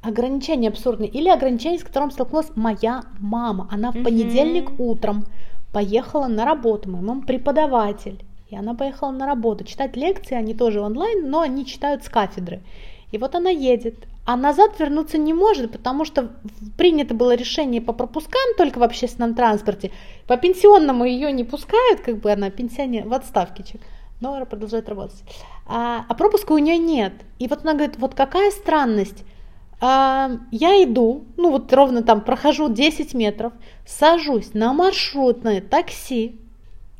ограничение 0.00 0.68
абсурдное. 0.68 1.08
Или 1.08 1.28
ограничение, 1.28 1.80
с 1.80 1.82
которым 1.82 2.12
столкнулась 2.12 2.52
моя 2.54 3.02
мама. 3.18 3.66
Она 3.72 3.90
в 3.90 3.96
mm-hmm. 3.96 4.04
понедельник 4.04 4.78
утром 4.78 5.24
поехала 5.72 6.28
на 6.28 6.44
работу, 6.44 6.88
мой 6.88 7.00
мама 7.00 7.22
преподаватель. 7.22 8.20
И 8.48 8.54
она 8.56 8.74
поехала 8.74 9.10
на 9.10 9.26
работу 9.26 9.64
читать 9.64 9.96
лекции, 9.96 10.36
они 10.36 10.54
тоже 10.54 10.80
онлайн, 10.80 11.28
но 11.28 11.40
они 11.40 11.66
читают 11.66 12.04
с 12.04 12.08
кафедры. 12.08 12.60
И 13.10 13.18
вот 13.18 13.34
она 13.34 13.50
едет, 13.50 14.06
а 14.28 14.36
назад 14.36 14.78
вернуться 14.78 15.16
не 15.16 15.32
может, 15.32 15.72
потому 15.72 16.04
что 16.04 16.28
принято 16.76 17.14
было 17.14 17.34
решение 17.34 17.80
по 17.80 17.94
пропускам 17.94 18.42
только 18.58 18.78
в 18.78 18.82
общественном 18.82 19.34
транспорте. 19.34 19.90
По 20.26 20.36
пенсионному 20.36 21.06
ее 21.06 21.32
не 21.32 21.44
пускают, 21.44 22.00
как 22.00 22.18
бы 22.18 22.30
она 22.30 22.50
пенсионер 22.50 23.08
в 23.08 23.14
отставке, 23.14 23.64
но 24.20 24.44
продолжает 24.44 24.86
работать. 24.90 25.24
А, 25.66 26.04
а 26.06 26.14
пропуска 26.14 26.52
у 26.52 26.58
нее 26.58 26.76
нет. 26.76 27.14
И 27.38 27.48
вот 27.48 27.62
она 27.62 27.72
говорит, 27.72 27.96
вот 27.96 28.14
какая 28.14 28.50
странность. 28.50 29.24
А, 29.80 30.32
я 30.50 30.84
иду, 30.84 31.24
ну 31.38 31.50
вот 31.50 31.72
ровно 31.72 32.02
там 32.02 32.20
прохожу 32.20 32.68
10 32.68 33.14
метров, 33.14 33.54
сажусь 33.86 34.52
на 34.52 34.74
маршрутное 34.74 35.62
такси, 35.62 36.38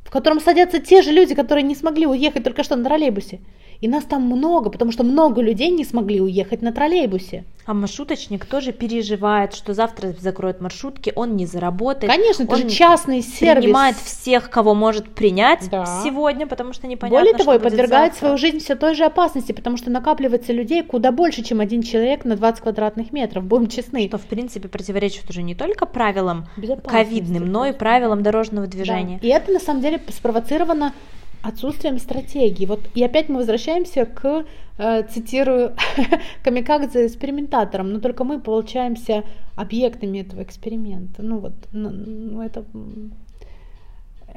в 0.03 0.09
котором 0.09 0.39
садятся 0.39 0.79
те 0.79 1.03
же 1.03 1.11
люди, 1.11 1.35
которые 1.35 1.61
не 1.61 1.75
смогли 1.75 2.07
уехать 2.07 2.43
только 2.43 2.63
что 2.63 2.75
на 2.75 2.85
троллейбусе. 2.85 3.39
И 3.81 3.87
нас 3.87 4.03
там 4.03 4.23
много, 4.23 4.69
потому 4.69 4.91
что 4.91 5.03
много 5.03 5.41
людей 5.41 5.69
не 5.69 5.85
смогли 5.85 6.19
уехать 6.19 6.61
на 6.61 6.73
троллейбусе. 6.73 7.45
А 7.65 7.73
маршруточник 7.73 8.45
тоже 8.45 8.73
переживает, 8.73 9.53
что 9.53 9.73
завтра 9.73 10.13
закроют 10.19 10.59
маршрутки, 10.59 11.13
он 11.15 11.35
не 11.37 11.45
заработает. 11.45 12.11
Конечно, 12.11 12.43
это 12.43 12.55
он 12.55 12.61
же 12.61 12.69
частный 12.69 13.21
сервис. 13.21 13.63
принимает 13.63 13.95
всех, 13.95 14.49
кого 14.49 14.73
может 14.73 15.07
принять 15.09 15.69
да. 15.69 16.01
сегодня, 16.03 16.45
потому 16.47 16.73
что 16.73 16.87
непонятно, 16.87 17.19
Более 17.19 17.37
того, 17.37 17.53
и 17.53 17.59
подвергает 17.59 18.13
завтра. 18.13 18.19
свою 18.19 18.37
жизнь 18.37 18.59
все 18.59 18.75
той 18.75 18.95
же 18.95 19.05
опасности, 19.05 19.51
потому 19.51 19.77
что 19.77 19.91
накапливается 19.91 20.51
людей 20.51 20.83
куда 20.83 21.11
больше, 21.11 21.43
чем 21.43 21.59
один 21.59 21.83
человек 21.83 22.25
на 22.25 22.35
20 22.35 22.61
квадратных 22.61 23.13
метров, 23.13 23.45
будем 23.45 23.67
честны. 23.67 24.07
Что, 24.07 24.17
в 24.17 24.25
принципе, 24.25 24.67
противоречит 24.67 25.29
уже 25.29 25.43
не 25.43 25.55
только 25.55 25.85
правилам 25.85 26.47
ковидным, 26.85 27.49
но 27.49 27.67
и 27.67 27.71
правилам 27.71 28.23
дорожного 28.23 28.67
движения. 28.67 29.19
Да. 29.21 29.27
И 29.27 29.31
это, 29.31 29.51
на 29.51 29.59
самом 29.59 29.81
деле, 29.81 30.01
спровоцировано 30.09 30.93
отсутствием 31.41 31.99
стратегии. 31.99 32.65
Вот 32.65 32.81
и 32.95 33.03
опять 33.03 33.29
мы 33.29 33.37
возвращаемся 33.37 34.05
к, 34.05 34.45
э, 34.77 35.03
цитирую, 35.03 35.75
камикадзе 36.43 37.05
экспериментаторам, 37.05 37.93
но 37.93 37.99
только 37.99 38.23
мы 38.23 38.39
получаемся 38.39 39.23
объектами 39.55 40.19
этого 40.19 40.43
эксперимента. 40.43 41.21
Ну 41.21 41.39
вот, 41.39 41.53
ну, 41.71 41.89
ну 41.89 42.41
это 42.41 42.65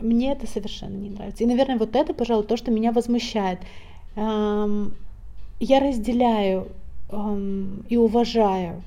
мне 0.00 0.32
это 0.32 0.46
совершенно 0.46 0.96
не 0.96 1.10
нравится. 1.10 1.44
И, 1.44 1.46
наверное, 1.46 1.78
вот 1.78 1.94
это, 1.96 2.14
пожалуй, 2.14 2.44
то, 2.44 2.56
что 2.56 2.70
меня 2.70 2.92
возмущает. 2.92 3.58
Эм, 4.16 4.94
я 5.60 5.80
разделяю 5.80 6.68
эм, 7.10 7.84
и 7.88 7.96
уважаю 7.96 8.82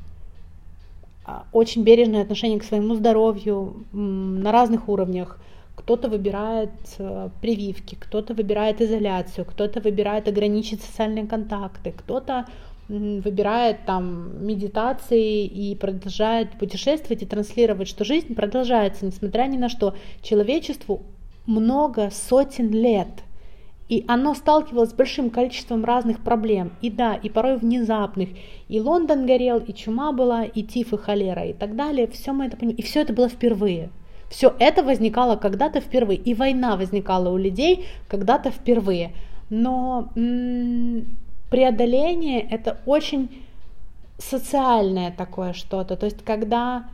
а, 1.25 1.45
очень 1.51 1.84
бережное 1.84 2.22
отношение 2.22 2.60
к 2.60 2.63
своему 2.63 2.95
здоровью 2.95 3.86
на 3.91 4.51
разных 4.51 4.89
уровнях 4.89 5.39
кто-то 5.75 6.10
выбирает 6.10 6.72
э, 6.98 7.29
прививки, 7.41 7.96
кто-то 8.00 8.34
выбирает 8.34 8.82
изоляцию, 8.82 9.46
кто-то 9.46 9.82
выбирает 9.82 10.27
ограничить 10.27 10.82
социальные 10.82 11.27
контакты, 11.27 11.91
кто-то 11.91 12.46
выбирает 12.88 13.86
там 13.86 14.46
медитации 14.46 15.46
и 15.46 15.75
продолжает 15.75 16.51
путешествовать 16.51 17.24
и 17.24 17.25
транслировать, 17.25 17.88
что 17.88 18.05
жизнь 18.05 18.36
продолжается, 18.36 19.05
несмотря 19.05 19.44
ни 19.48 19.58
на 19.58 19.70
что. 19.70 19.96
Человечеству 20.22 21.01
много 21.48 22.11
сотен 22.11 22.70
лет, 22.70 23.24
и 23.90 24.05
оно 24.07 24.33
сталкивалось 24.33 24.92
с 24.92 24.94
большим 24.94 25.29
количеством 25.29 25.83
разных 25.83 26.24
проблем, 26.24 26.74
и 26.81 26.90
да, 26.90 27.16
и 27.16 27.29
порой 27.29 27.57
внезапных, 27.57 28.29
и 28.68 28.79
Лондон 28.79 29.25
горел, 29.25 29.59
и 29.59 29.74
чума 29.74 30.11
была, 30.11 30.44
и 30.44 30.64
тиф, 30.64 30.94
и 30.94 30.98
холера, 30.98 31.46
и 31.46 31.53
так 31.53 31.75
далее, 31.75 32.07
все 32.07 32.33
мы 32.33 32.46
это 32.46 32.57
понимаем, 32.57 32.77
и 32.77 32.81
все 32.81 33.01
это 33.01 33.14
было 33.14 33.29
впервые. 33.29 33.90
Все 34.29 34.53
это 34.59 34.83
возникало 34.83 35.35
когда-то 35.35 35.79
впервые, 35.79 36.20
и 36.20 36.33
война 36.33 36.75
возникала 36.75 37.29
у 37.29 37.38
людей 37.38 37.85
когда-то 38.07 38.51
впервые. 38.51 39.11
Но 39.50 40.09
преодоление 41.50 42.42
это 42.42 42.77
очень 42.85 43.29
социальное 44.18 45.11
такое 45.11 45.53
что-то. 45.53 45.96
То 45.96 46.05
есть, 46.05 46.24
когда 46.24 46.85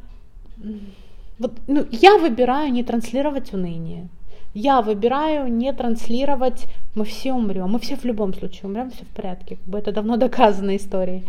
вот, 1.39 1.53
ну, 1.67 1.85
я 1.91 2.17
выбираю 2.17 2.71
не 2.71 2.83
транслировать 2.83 3.53
уныние. 3.53 4.07
Я 4.53 4.81
выбираю 4.81 5.51
не 5.51 5.73
транслировать 5.73 6.67
«мы 6.93 7.05
все 7.05 7.33
умрем», 7.33 7.69
мы 7.69 7.79
все 7.79 7.95
в 7.95 8.03
любом 8.03 8.33
случае 8.33 8.69
умрем, 8.69 8.91
все 8.91 9.05
в 9.05 9.07
порядке. 9.07 9.55
Как 9.55 9.65
бы 9.65 9.77
это 9.79 9.91
давно 9.91 10.17
доказанная 10.17 10.75
история. 10.75 11.23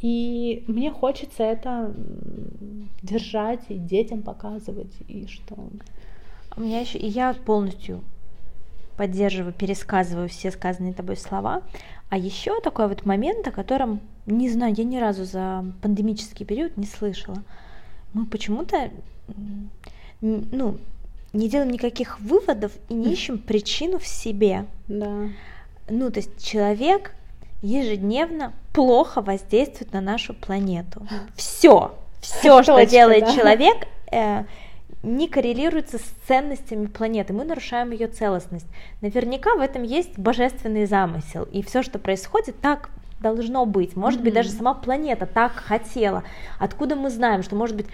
И 0.00 0.64
мне 0.66 0.90
хочется 0.90 1.42
это 1.42 1.94
держать 3.02 3.60
и 3.68 3.74
детям 3.74 4.22
показывать, 4.22 4.92
и 5.08 5.26
что... 5.26 5.56
У 6.56 6.60
меня 6.60 6.80
еще, 6.80 6.98
и 6.98 7.06
я 7.06 7.34
полностью 7.34 8.02
поддерживаю, 8.96 9.52
пересказываю 9.52 10.28
все 10.28 10.50
сказанные 10.50 10.92
тобой 10.92 11.16
слова. 11.16 11.62
А 12.10 12.18
еще 12.18 12.60
такой 12.60 12.88
вот 12.88 13.06
момент, 13.06 13.48
о 13.48 13.52
котором, 13.52 14.00
не 14.26 14.50
знаю, 14.50 14.74
я 14.76 14.84
ни 14.84 14.98
разу 14.98 15.24
за 15.24 15.64
пандемический 15.80 16.44
период 16.44 16.76
не 16.76 16.84
слышала. 16.84 17.42
Мы 18.12 18.26
почему-то, 18.26 18.90
ну, 20.20 20.76
не 21.32 21.48
делаем 21.48 21.70
никаких 21.70 22.20
выводов 22.20 22.72
и 22.90 22.94
не 22.94 23.12
ищем 23.12 23.38
причину 23.38 23.98
в 23.98 24.06
себе. 24.06 24.66
Да. 24.88 25.28
Ну, 25.88 26.10
то 26.10 26.20
есть 26.20 26.44
человек 26.44 27.14
ежедневно 27.62 28.52
плохо 28.72 29.22
воздействует 29.22 29.92
на 29.92 30.00
нашу 30.00 30.34
планету. 30.34 31.06
Все, 31.36 31.94
все, 32.20 32.62
что 32.62 32.84
делает 32.86 33.34
человек, 33.34 33.88
э, 34.12 34.44
не 35.02 35.28
коррелируется 35.28 35.98
с 35.98 36.28
ценностями 36.28 36.86
планеты. 36.86 37.32
Мы 37.32 37.44
нарушаем 37.44 37.90
ее 37.90 38.06
целостность. 38.06 38.66
Наверняка 39.00 39.56
в 39.56 39.60
этом 39.60 39.82
есть 39.82 40.16
божественный 40.16 40.86
замысел. 40.86 41.42
И 41.50 41.62
все, 41.62 41.82
что 41.82 41.98
происходит, 41.98 42.60
так 42.60 42.90
должно 43.20 43.66
быть. 43.66 43.96
Может 43.96 44.20
mm-hmm. 44.20 44.24
быть, 44.24 44.34
даже 44.34 44.50
сама 44.50 44.74
планета 44.74 45.26
так 45.26 45.52
хотела. 45.54 46.22
Откуда 46.58 46.94
мы 46.94 47.10
знаем, 47.10 47.42
что, 47.42 47.56
может 47.56 47.76
быть, 47.76 47.86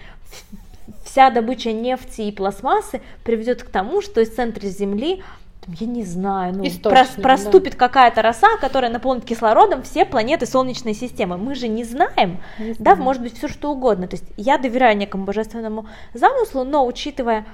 вся 1.03 1.29
добыча 1.29 1.71
нефти 1.71 2.21
и 2.21 2.31
пластмассы 2.31 3.01
приведет 3.23 3.63
к 3.63 3.69
тому, 3.69 4.01
что 4.01 4.21
из 4.21 4.29
центра 4.29 4.67
Земли 4.67 5.23
я 5.67 5.87
не 5.87 6.03
знаю, 6.03 6.55
ну, 6.55 6.63
прос, 6.81 7.09
проступит 7.21 7.73
да. 7.73 7.79
какая-то 7.79 8.21
роса, 8.21 8.57
которая 8.57 8.91
наполнит 8.91 9.25
кислородом 9.25 9.83
все 9.83 10.05
планеты 10.05 10.45
Солнечной 10.45 10.93
системы. 10.93 11.37
Мы 11.37 11.55
же 11.55 11.67
не 11.67 11.83
знаем, 11.83 12.39
не 12.57 12.73
да, 12.79 12.95
может 12.95 13.21
быть 13.21 13.37
все 13.37 13.47
что 13.47 13.71
угодно. 13.71 14.07
То 14.07 14.15
есть 14.15 14.25
я 14.37 14.57
доверяю 14.57 14.97
некому 14.97 15.25
божественному 15.25 15.87
замыслу, 16.13 16.63
но 16.63 16.85
учитывая 16.85 17.45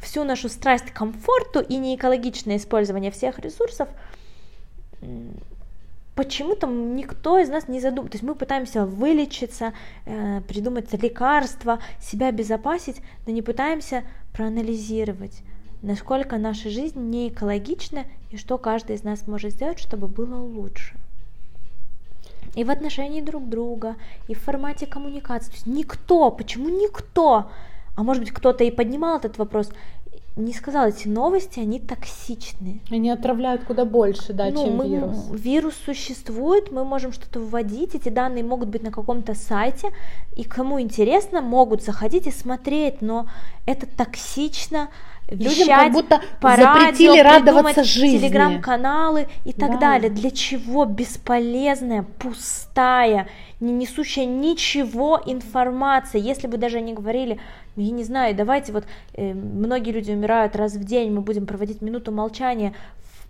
всю 0.00 0.24
нашу 0.24 0.48
страсть 0.48 0.90
к 0.90 0.92
комфорту 0.92 1.60
и 1.60 1.76
неэкологичное 1.76 2.56
использование 2.56 3.10
всех 3.10 3.38
ресурсов, 3.38 3.88
почему-то 6.14 6.66
никто 6.66 7.38
из 7.38 7.48
нас 7.48 7.68
не 7.68 7.80
задумывается. 7.80 8.18
То 8.18 8.24
есть 8.24 8.24
мы 8.24 8.34
пытаемся 8.34 8.84
вылечиться, 8.84 9.72
э, 10.04 10.40
придумать 10.46 10.92
лекарства, 10.92 11.78
себя 12.00 12.28
обезопасить, 12.28 13.00
но 13.26 13.32
не 13.32 13.40
пытаемся 13.40 14.04
проанализировать 14.32 15.42
насколько 15.82 16.38
наша 16.38 16.70
жизнь 16.70 16.98
не 16.98 17.28
экологична 17.28 18.04
и 18.30 18.36
что 18.36 18.56
каждый 18.58 18.96
из 18.96 19.02
нас 19.02 19.26
может 19.26 19.52
сделать, 19.52 19.78
чтобы 19.78 20.06
было 20.06 20.36
лучше. 20.36 20.94
И 22.54 22.64
в 22.64 22.70
отношении 22.70 23.20
друг 23.20 23.48
друга, 23.48 23.96
и 24.28 24.34
в 24.34 24.40
формате 24.40 24.86
коммуникации. 24.86 25.50
То 25.50 25.56
есть 25.56 25.66
никто, 25.66 26.30
почему 26.30 26.68
никто, 26.68 27.50
а 27.94 28.02
может 28.02 28.22
быть 28.22 28.32
кто-то 28.32 28.64
и 28.64 28.70
поднимал 28.70 29.18
этот 29.18 29.38
вопрос, 29.38 29.70
не 30.36 30.54
сказала, 30.54 30.86
эти 30.86 31.08
новости, 31.08 31.60
они 31.60 31.78
токсичны. 31.78 32.80
Они 32.90 33.10
отравляют 33.10 33.64
куда 33.64 33.84
больше, 33.84 34.32
да, 34.32 34.50
ну, 34.50 34.64
чем 34.64 34.76
мы, 34.76 34.88
вирус. 34.88 35.26
Вирус 35.30 35.74
существует, 35.84 36.72
мы 36.72 36.84
можем 36.84 37.12
что-то 37.12 37.40
вводить, 37.40 37.94
эти 37.94 38.08
данные 38.08 38.42
могут 38.42 38.68
быть 38.68 38.82
на 38.82 38.90
каком-то 38.90 39.34
сайте, 39.34 39.88
и 40.34 40.44
кому 40.44 40.80
интересно, 40.80 41.42
могут 41.42 41.82
заходить 41.82 42.26
и 42.26 42.30
смотреть, 42.30 43.02
но 43.02 43.26
это 43.66 43.86
токсично, 43.86 44.88
Людям 45.28 45.68
как 45.68 45.92
будто 45.92 46.20
по 46.40 46.56
запретили 46.56 47.20
радоваться 47.20 47.84
жизни. 47.84 48.18
Телеграм-каналы 48.18 49.28
и 49.44 49.52
так 49.52 49.72
да. 49.72 49.78
далее. 49.78 50.10
Для 50.10 50.30
чего 50.30 50.84
бесполезная, 50.84 52.04
пустая, 52.18 53.28
не 53.60 53.72
несущая 53.72 54.26
ничего 54.26 55.20
информация? 55.24 56.20
Если 56.20 56.46
бы 56.46 56.58
даже 56.58 56.78
они 56.78 56.92
говорили, 56.92 57.40
я 57.76 57.90
не 57.90 58.04
знаю, 58.04 58.34
давайте 58.34 58.72
вот 58.72 58.84
э, 59.14 59.32
многие 59.32 59.92
люди 59.92 60.12
умирают 60.12 60.54
раз 60.56 60.74
в 60.74 60.84
день, 60.84 61.10
мы 61.12 61.22
будем 61.22 61.46
проводить 61.46 61.80
минуту 61.80 62.12
молчания 62.12 62.74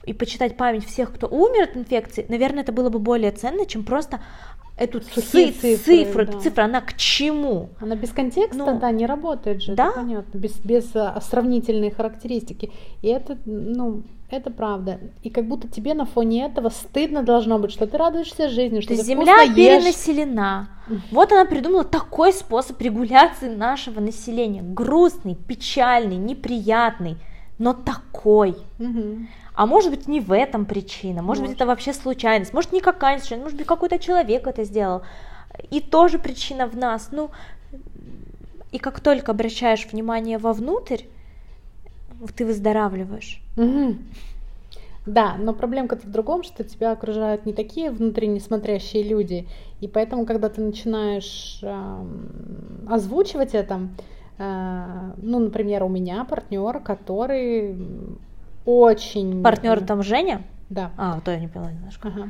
и 0.05 0.13
почитать 0.13 0.57
память 0.57 0.85
всех, 0.85 1.13
кто 1.15 1.29
умер 1.29 1.65
от 1.65 1.77
инфекции, 1.77 2.27
наверное, 2.29 2.63
это 2.63 2.73
было 2.73 2.89
бы 2.89 2.99
более 2.99 3.31
ценно, 3.31 3.67
чем 3.67 3.85
просто 3.85 4.21
эту 4.83 5.01
цифры, 5.01 5.53
цифры, 5.53 5.77
цифры, 5.77 6.27
да. 6.27 6.41
цифра, 6.41 6.65
она 6.65 6.81
к 6.81 6.97
чему? 6.97 7.71
Она 7.81 7.95
без 7.95 8.11
контекста, 8.11 8.59
ну, 8.59 8.81
да, 8.81 8.91
не 8.91 9.07
работает 9.07 9.63
же, 9.63 9.75
да? 9.75 9.93
понятно, 9.93 10.39
без, 10.39 10.59
без 10.61 10.91
а, 10.95 11.21
сравнительной 11.21 11.91
характеристики. 11.91 12.73
И 13.01 13.09
это, 13.09 13.39
ну, 13.45 14.03
это 14.29 14.51
правда. 14.51 14.99
И 15.23 15.31
как 15.31 15.47
будто 15.47 15.69
тебе 15.69 15.95
на 15.95 16.05
фоне 16.05 16.47
этого 16.47 16.71
стыдно 16.71 17.23
должно 17.23 17.59
быть, 17.59 17.71
что 17.71 17.87
ты 17.87 17.97
радуешься 17.97 18.49
жизни, 18.49 18.81
что 18.81 18.97
ты 18.97 19.03
Земля 19.03 19.47
перенаселена. 19.55 20.69
Вот 21.13 21.31
она 21.31 21.45
придумала 21.45 21.85
такой 21.85 22.33
способ 22.33 22.81
регуляции 22.83 23.49
нашего 23.49 24.01
населения. 24.01 24.63
Грустный, 24.63 25.37
печальный, 25.37 26.17
неприятный, 26.17 27.17
но 27.59 27.73
такой. 27.75 28.57
Угу. 28.79 29.27
А 29.55 29.67
может 29.67 29.91
быть 29.91 30.09
не 30.09 30.21
в 30.21 30.35
этом 30.35 30.65
причина, 30.65 31.23
может, 31.23 31.43
может. 31.43 31.43
быть 31.43 31.57
это 31.57 31.67
вообще 31.67 31.93
случайность, 31.93 32.53
может 32.53 32.73
никакая 32.73 33.19
случайность, 33.19 33.45
может 33.45 33.59
быть 33.59 33.67
какой-то 33.67 33.99
человек 33.99 34.47
это 34.47 34.65
сделал. 34.65 35.03
И 35.71 35.81
тоже 35.81 36.19
причина 36.19 36.67
в 36.67 36.77
нас. 36.77 37.09
Ну, 37.13 37.31
и 38.71 38.79
как 38.79 39.01
только 39.01 39.33
обращаешь 39.33 39.87
внимание 39.93 40.39
вовнутрь, 40.39 41.03
ты 42.35 42.47
выздоравливаешь. 42.47 43.43
Угу. 43.57 43.97
Да, 45.05 45.35
но 45.37 45.53
проблемка-то 45.53 46.07
в 46.07 46.11
другом, 46.11 46.45
что 46.45 46.63
тебя 46.63 46.93
окружают 46.93 47.45
не 47.45 47.53
такие 47.53 47.91
внутренне 47.91 48.39
смотрящие 48.39 49.03
люди, 49.03 49.49
и 49.81 49.89
поэтому, 49.89 50.27
когда 50.27 50.49
ты 50.49 50.61
начинаешь 50.61 51.59
э, 51.63 52.05
озвучивать 52.89 53.53
это, 53.53 53.89
ну, 54.45 55.39
например, 55.39 55.85
у 55.85 55.89
меня 55.89 56.25
партнер, 56.25 56.81
который 56.81 57.77
очень... 58.65 59.43
Партнер 59.43 59.81
там 59.85 60.03
Женя? 60.03 60.43
Да. 60.73 60.91
А, 60.97 61.21
то 61.21 61.31
я 61.31 61.39
не 61.39 61.49
поняла 61.49 61.71
немножко. 61.71 62.09
Ага. 62.09 62.29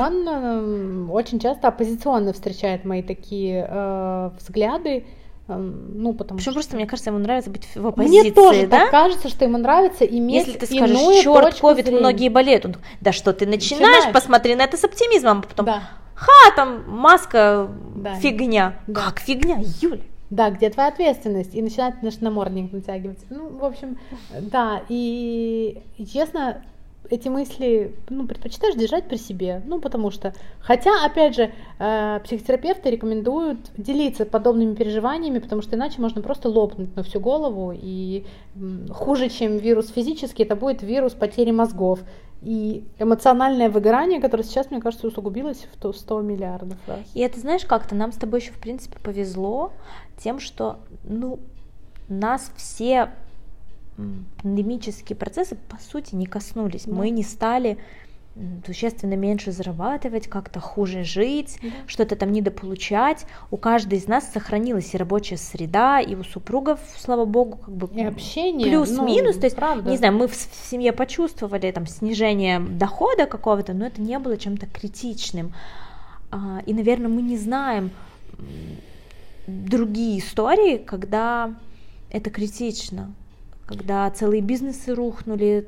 Он 0.00 0.26
э, 0.26 1.12
очень 1.12 1.38
часто 1.38 1.68
оппозиционно 1.68 2.32
встречает 2.32 2.86
мои 2.86 3.02
такие 3.02 3.66
э, 3.68 4.30
взгляды. 4.38 5.04
Э, 5.48 5.58
ну, 5.58 6.14
потому 6.14 6.38
Почему 6.38 6.52
что... 6.52 6.60
просто, 6.60 6.76
мне 6.76 6.86
кажется, 6.86 7.10
ему 7.10 7.18
нравится 7.18 7.50
быть 7.50 7.68
в 7.76 7.86
оппозиции, 7.86 8.22
Мне 8.22 8.32
тоже 8.32 8.66
да? 8.66 8.80
так 8.80 8.90
кажется, 8.90 9.28
что 9.28 9.44
ему 9.44 9.58
нравится 9.58 10.06
иметь 10.06 10.46
Если 10.46 10.58
ты 10.58 10.66
скажешь, 10.66 11.22
черт, 11.22 11.60
ковид, 11.60 11.90
многие 11.90 12.30
болеют, 12.30 12.64
он 12.64 12.76
да 13.02 13.12
что 13.12 13.34
ты 13.34 13.44
начинаешь, 13.44 13.82
начинаешь, 13.82 14.14
посмотри 14.14 14.54
на 14.54 14.62
это 14.62 14.78
с 14.78 14.84
оптимизмом, 14.84 15.40
а 15.40 15.42
потом, 15.42 15.66
да. 15.66 15.82
ха, 16.14 16.56
там 16.56 16.84
маска, 16.88 17.68
да. 17.96 18.14
фигня. 18.14 18.76
Да. 18.86 19.02
Как 19.02 19.18
фигня, 19.18 19.58
Юля? 19.82 20.00
Да, 20.34 20.50
где 20.50 20.68
твоя 20.68 20.88
ответственность? 20.88 21.54
И 21.54 21.62
начинает 21.62 22.02
наш 22.02 22.18
намордник 22.18 22.72
натягиваться. 22.72 23.24
Ну, 23.30 23.50
в 23.50 23.64
общем, 23.64 23.96
да, 24.40 24.82
и, 24.88 25.80
и 25.96 26.06
честно, 26.06 26.60
эти 27.10 27.28
мысли, 27.28 27.94
ну, 28.08 28.26
предпочитаешь 28.26 28.74
держать 28.74 29.08
при 29.08 29.16
себе, 29.16 29.62
ну, 29.66 29.80
потому 29.80 30.10
что, 30.10 30.34
хотя, 30.60 31.04
опять 31.04 31.34
же, 31.34 31.52
э, 31.78 32.20
психотерапевты 32.24 32.90
рекомендуют 32.90 33.58
делиться 33.76 34.24
подобными 34.24 34.74
переживаниями, 34.74 35.38
потому 35.38 35.62
что 35.62 35.76
иначе 35.76 36.00
можно 36.00 36.22
просто 36.22 36.48
лопнуть 36.48 36.94
на 36.96 37.02
всю 37.02 37.20
голову, 37.20 37.72
и 37.74 38.24
хуже, 38.90 39.28
чем 39.28 39.58
вирус 39.58 39.88
физический, 39.88 40.44
это 40.44 40.56
будет 40.56 40.82
вирус 40.82 41.12
потери 41.12 41.50
мозгов, 41.50 42.00
и 42.42 42.84
эмоциональное 42.98 43.70
выгорание, 43.70 44.20
которое 44.20 44.42
сейчас, 44.42 44.70
мне 44.70 44.80
кажется, 44.80 45.06
усугубилось 45.06 45.66
в 45.80 45.92
100 45.92 46.20
миллиардов 46.20 46.78
раз. 46.86 47.00
И 47.14 47.20
это, 47.20 47.40
знаешь, 47.40 47.64
как-то 47.64 47.94
нам 47.94 48.12
с 48.12 48.16
тобой 48.16 48.40
еще, 48.40 48.52
в 48.52 48.58
принципе, 48.58 48.98
повезло 49.02 49.72
тем, 50.18 50.40
что, 50.40 50.78
ну, 51.04 51.38
нас 52.08 52.52
все 52.56 53.10
пандемические 54.42 55.16
процессы, 55.16 55.56
по 55.68 55.78
сути, 55.78 56.14
не 56.14 56.26
коснулись. 56.26 56.84
Да. 56.84 56.94
Мы 56.94 57.10
не 57.10 57.22
стали 57.22 57.78
существенно 58.66 59.14
меньше 59.14 59.52
зарабатывать, 59.52 60.26
как-то 60.26 60.58
хуже 60.58 61.04
жить, 61.04 61.58
да. 61.62 61.68
что-то 61.86 62.16
там 62.16 62.32
недополучать. 62.32 63.26
У 63.50 63.56
каждой 63.56 63.98
из 63.98 64.08
нас 64.08 64.28
сохранилась 64.32 64.92
и 64.92 64.96
рабочая 64.96 65.36
среда, 65.36 66.00
и 66.00 66.16
у 66.16 66.24
супругов, 66.24 66.80
слава 66.96 67.24
богу, 67.26 67.58
как 67.58 67.74
бы 67.74 67.88
и 67.94 68.02
общение, 68.02 68.68
плюс-минус. 68.68 69.36
Ну, 69.36 69.40
то 69.40 69.46
есть, 69.46 69.56
правда. 69.56 69.88
не 69.88 69.96
знаю, 69.96 70.14
мы 70.14 70.26
в, 70.26 70.32
в 70.32 70.68
семье 70.68 70.92
почувствовали 70.92 71.70
там 71.70 71.86
снижение 71.86 72.58
дохода 72.58 73.26
какого-то, 73.26 73.72
но 73.72 73.86
это 73.86 74.02
не 74.02 74.18
было 74.18 74.36
чем-то 74.36 74.66
критичным. 74.66 75.54
А, 76.32 76.60
и, 76.66 76.74
наверное, 76.74 77.08
мы 77.08 77.22
не 77.22 77.36
знаем 77.36 77.92
другие 79.46 80.18
истории, 80.18 80.78
когда 80.78 81.54
это 82.10 82.30
критично, 82.30 83.12
когда 83.66 84.10
целые 84.10 84.42
бизнесы 84.42 84.94
рухнули, 84.94 85.66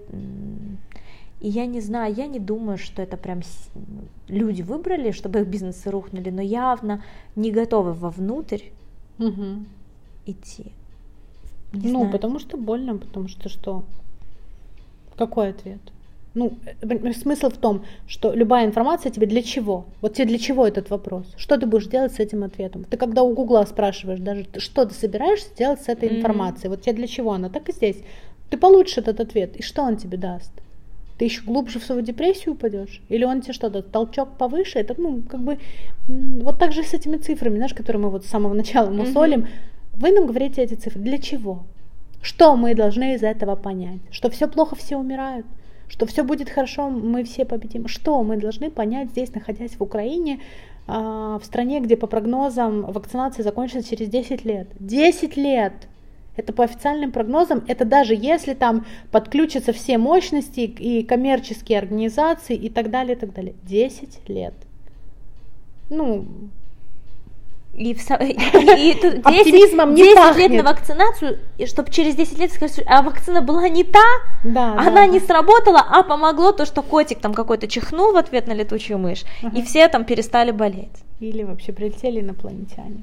и 1.40 1.48
я 1.48 1.66
не 1.66 1.80
знаю, 1.80 2.14
я 2.14 2.26
не 2.26 2.38
думаю, 2.38 2.78
что 2.78 3.02
это 3.02 3.16
прям 3.16 3.40
люди 4.28 4.62
выбрали, 4.62 5.10
чтобы 5.10 5.40
их 5.40 5.46
бизнесы 5.46 5.90
рухнули, 5.90 6.30
но 6.30 6.42
явно 6.42 7.02
не 7.34 7.50
готовы 7.50 7.92
вовнутрь 7.92 8.64
угу. 9.18 9.64
идти. 10.26 10.72
Не 11.72 11.90
ну, 11.92 12.00
знаю. 12.00 12.12
потому 12.12 12.38
что 12.38 12.56
больно, 12.56 12.96
потому 12.96 13.28
что 13.28 13.48
что? 13.48 13.84
Какой 15.16 15.50
ответ? 15.50 15.80
Ну, 16.36 16.52
э, 16.82 17.12
смысл 17.14 17.48
в 17.48 17.56
том, 17.56 17.82
что 18.06 18.34
любая 18.34 18.66
информация 18.66 19.10
тебе 19.10 19.26
для 19.26 19.42
чего? 19.42 19.86
Вот 20.02 20.14
тебе 20.14 20.26
для 20.26 20.38
чего 20.38 20.66
этот 20.66 20.90
вопрос? 20.90 21.24
Что 21.38 21.56
ты 21.56 21.64
будешь 21.66 21.86
делать 21.86 22.12
с 22.12 22.20
этим 22.20 22.44
ответом? 22.44 22.84
Ты 22.84 22.98
когда 22.98 23.22
у 23.22 23.32
Гугла 23.34 23.64
спрашиваешь 23.64 24.20
даже, 24.20 24.46
что 24.58 24.84
ты 24.84 24.94
собираешься 24.94 25.48
делать 25.56 25.80
с 25.80 25.88
этой 25.88 26.10
mm-hmm. 26.10 26.18
информацией, 26.18 26.68
вот 26.68 26.82
тебе 26.82 26.92
для 26.92 27.06
чего 27.06 27.32
она? 27.32 27.48
Так 27.48 27.70
и 27.70 27.72
здесь. 27.72 27.96
Ты 28.50 28.58
получишь 28.58 28.98
этот 28.98 29.18
ответ, 29.20 29.56
и 29.56 29.62
что 29.62 29.82
он 29.82 29.96
тебе 29.96 30.18
даст? 30.18 30.52
ты 31.18 31.24
еще 31.24 31.40
глубже 31.40 31.78
в 31.78 31.84
свою 31.84 32.02
депрессию 32.02 32.52
упадешь? 32.52 33.00
Или 33.08 33.24
он 33.24 33.40
тебе 33.40 33.54
что-то, 33.54 33.80
толчок 33.80 34.36
повыше? 34.36 34.78
Это, 34.78 34.94
ну, 34.98 35.22
как 35.22 35.40
бы, 35.40 35.58
вот 36.08 36.58
так 36.58 36.72
же 36.72 36.82
с 36.82 36.92
этими 36.92 37.16
цифрами, 37.16 37.56
знаешь, 37.56 37.72
которые 37.72 38.02
мы 38.02 38.10
вот 38.10 38.26
с 38.26 38.28
самого 38.28 38.52
начала 38.52 38.90
мусолим. 38.90 39.40
Mm-hmm. 39.40 39.94
Вы 39.94 40.12
нам 40.12 40.26
говорите 40.26 40.62
эти 40.62 40.74
цифры. 40.74 41.00
Для 41.00 41.16
чего? 41.16 41.62
Что 42.20 42.54
мы 42.56 42.74
должны 42.74 43.14
из 43.14 43.22
этого 43.22 43.56
понять? 43.56 44.00
Что 44.10 44.28
все 44.28 44.46
плохо, 44.46 44.76
все 44.76 44.98
умирают? 44.98 45.46
Что 45.88 46.06
все 46.06 46.24
будет 46.24 46.50
хорошо, 46.50 46.90
мы 46.90 47.24
все 47.24 47.44
победим? 47.44 47.88
Что 47.88 48.22
мы 48.22 48.36
должны 48.36 48.70
понять 48.70 49.10
здесь, 49.10 49.32
находясь 49.34 49.76
в 49.76 49.82
Украине, 49.82 50.40
а, 50.86 51.38
в 51.38 51.44
стране, 51.44 51.80
где 51.80 51.96
по 51.96 52.06
прогнозам 52.06 52.82
вакцинация 52.82 53.42
закончится 53.42 53.88
через 53.88 54.08
10 54.08 54.44
лет? 54.44 54.68
10 54.80 55.36
лет! 55.36 55.72
Это 56.36 56.52
по 56.52 56.64
официальным 56.64 57.12
прогнозам, 57.12 57.64
это 57.66 57.86
даже 57.86 58.14
если 58.14 58.52
там 58.52 58.84
подключатся 59.10 59.72
все 59.72 59.96
мощности 59.96 60.60
и 60.60 61.02
коммерческие 61.02 61.78
организации 61.78 62.54
и 62.54 62.68
так 62.68 62.90
далее, 62.90 63.16
и 63.16 63.18
так 63.18 63.32
далее. 63.32 63.54
10 63.62 64.28
лет. 64.28 64.54
Ну, 65.88 66.26
и, 67.76 67.94
в, 67.94 68.10
и, 68.20 68.32
и 68.32 68.94
10, 68.94 69.26
Оптимизмом 69.26 69.94
не 69.94 70.02
10 70.02 70.16
пахнет. 70.16 70.50
лет 70.50 70.64
на 70.64 70.70
вакцинацию, 70.70 71.38
и 71.58 71.66
чтобы 71.66 71.90
через 71.90 72.14
10 72.14 72.38
лет 72.38 72.52
сказать, 72.52 72.82
а 72.86 73.02
вакцина 73.02 73.42
была 73.42 73.68
не 73.68 73.84
та, 73.84 74.04
да, 74.44 74.72
она 74.72 74.90
да. 74.90 75.06
не 75.06 75.20
сработала, 75.20 75.80
а 75.80 76.02
помогло 76.02 76.52
то, 76.52 76.64
что 76.64 76.82
котик 76.82 77.20
там 77.20 77.34
какой-то 77.34 77.68
чихнул 77.68 78.12
в 78.12 78.16
ответ 78.16 78.46
на 78.46 78.52
летучую 78.52 78.98
мышь, 78.98 79.24
uh-huh. 79.42 79.58
и 79.58 79.62
все 79.62 79.88
там 79.88 80.04
перестали 80.04 80.50
болеть. 80.50 81.04
Или 81.20 81.42
вообще 81.44 81.72
прилетели 81.72 82.20
инопланетяне. 82.20 83.02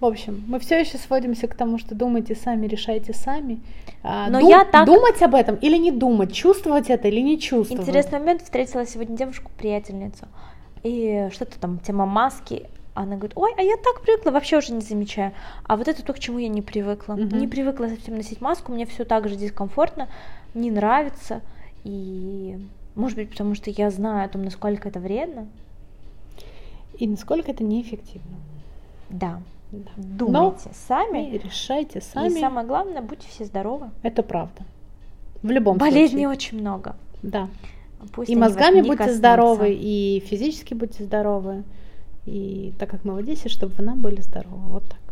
В 0.00 0.06
общем, 0.06 0.42
мы 0.46 0.58
все 0.60 0.80
еще 0.80 0.96
сводимся 0.96 1.46
к 1.46 1.54
тому, 1.54 1.78
что 1.78 1.94
думайте 1.94 2.34
сами, 2.34 2.66
решайте 2.66 3.12
сами. 3.12 3.60
А, 4.02 4.30
Но 4.30 4.40
Дум, 4.40 4.48
я 4.48 4.64
так... 4.64 4.86
Думать 4.86 5.20
об 5.20 5.34
этом 5.34 5.56
или 5.56 5.76
не 5.76 5.90
думать, 5.90 6.32
чувствовать 6.32 6.88
это 6.88 7.08
или 7.08 7.20
не 7.20 7.38
чувствовать. 7.38 7.82
Интересный 7.82 8.18
момент, 8.18 8.42
встретила 8.42 8.86
сегодня 8.86 9.16
девушку-приятельницу, 9.16 10.26
и 10.82 11.28
что-то 11.32 11.60
там, 11.60 11.78
тема 11.80 12.06
маски, 12.06 12.66
она 12.94 13.16
говорит, 13.16 13.36
ой, 13.36 13.52
а 13.56 13.62
я 13.62 13.76
так 13.76 14.02
привыкла, 14.02 14.30
вообще 14.30 14.58
уже 14.58 14.72
не 14.72 14.80
замечаю. 14.80 15.32
А 15.64 15.76
вот 15.76 15.88
это 15.88 16.04
то, 16.04 16.12
к 16.12 16.18
чему 16.18 16.38
я 16.38 16.48
не 16.48 16.62
привыкла. 16.62 17.14
Угу. 17.14 17.36
Не 17.36 17.46
привыкла 17.46 17.86
совсем 17.88 18.16
носить 18.16 18.40
маску, 18.40 18.72
мне 18.72 18.86
все 18.86 19.04
так 19.04 19.28
же 19.28 19.36
дискомфортно, 19.36 20.08
не 20.54 20.70
нравится. 20.70 21.40
И, 21.84 22.58
может 22.94 23.16
быть, 23.16 23.30
потому 23.30 23.54
что 23.54 23.70
я 23.70 23.90
знаю 23.90 24.26
о 24.26 24.28
том, 24.28 24.42
насколько 24.42 24.88
это 24.88 25.00
вредно. 25.00 25.46
И 26.98 27.06
насколько 27.06 27.50
это 27.50 27.64
неэффективно. 27.64 28.36
Да. 29.08 29.40
да. 29.70 29.90
Думайте 29.96 30.68
Но 30.68 30.72
сами. 30.86 31.30
И 31.30 31.38
решайте 31.38 32.00
сами. 32.00 32.36
И 32.36 32.40
самое 32.40 32.66
главное, 32.66 33.00
будьте 33.00 33.26
все 33.28 33.44
здоровы. 33.44 33.90
Это 34.02 34.22
правда. 34.22 34.64
В 35.42 35.50
любом 35.50 35.78
Болезней 35.78 36.08
случае. 36.08 36.26
Болезней 36.26 36.26
очень 36.26 36.60
много. 36.60 36.96
Да. 37.22 37.48
Пусть 38.12 38.30
и 38.30 38.36
мозгами 38.36 38.80
будьте 38.80 38.96
коснутся. 38.96 39.18
здоровы, 39.18 39.72
и 39.72 40.22
физически 40.26 40.74
будьте 40.74 41.04
здоровы. 41.04 41.64
И 42.26 42.74
так 42.78 42.90
как 42.90 43.04
мы 43.04 43.14
в 43.14 43.18
Одессе, 43.18 43.48
чтобы 43.48 43.74
вы 43.74 43.84
нам 43.84 44.00
были 44.00 44.20
здоровы. 44.20 44.68
Вот 44.68 44.84
так. 44.88 45.09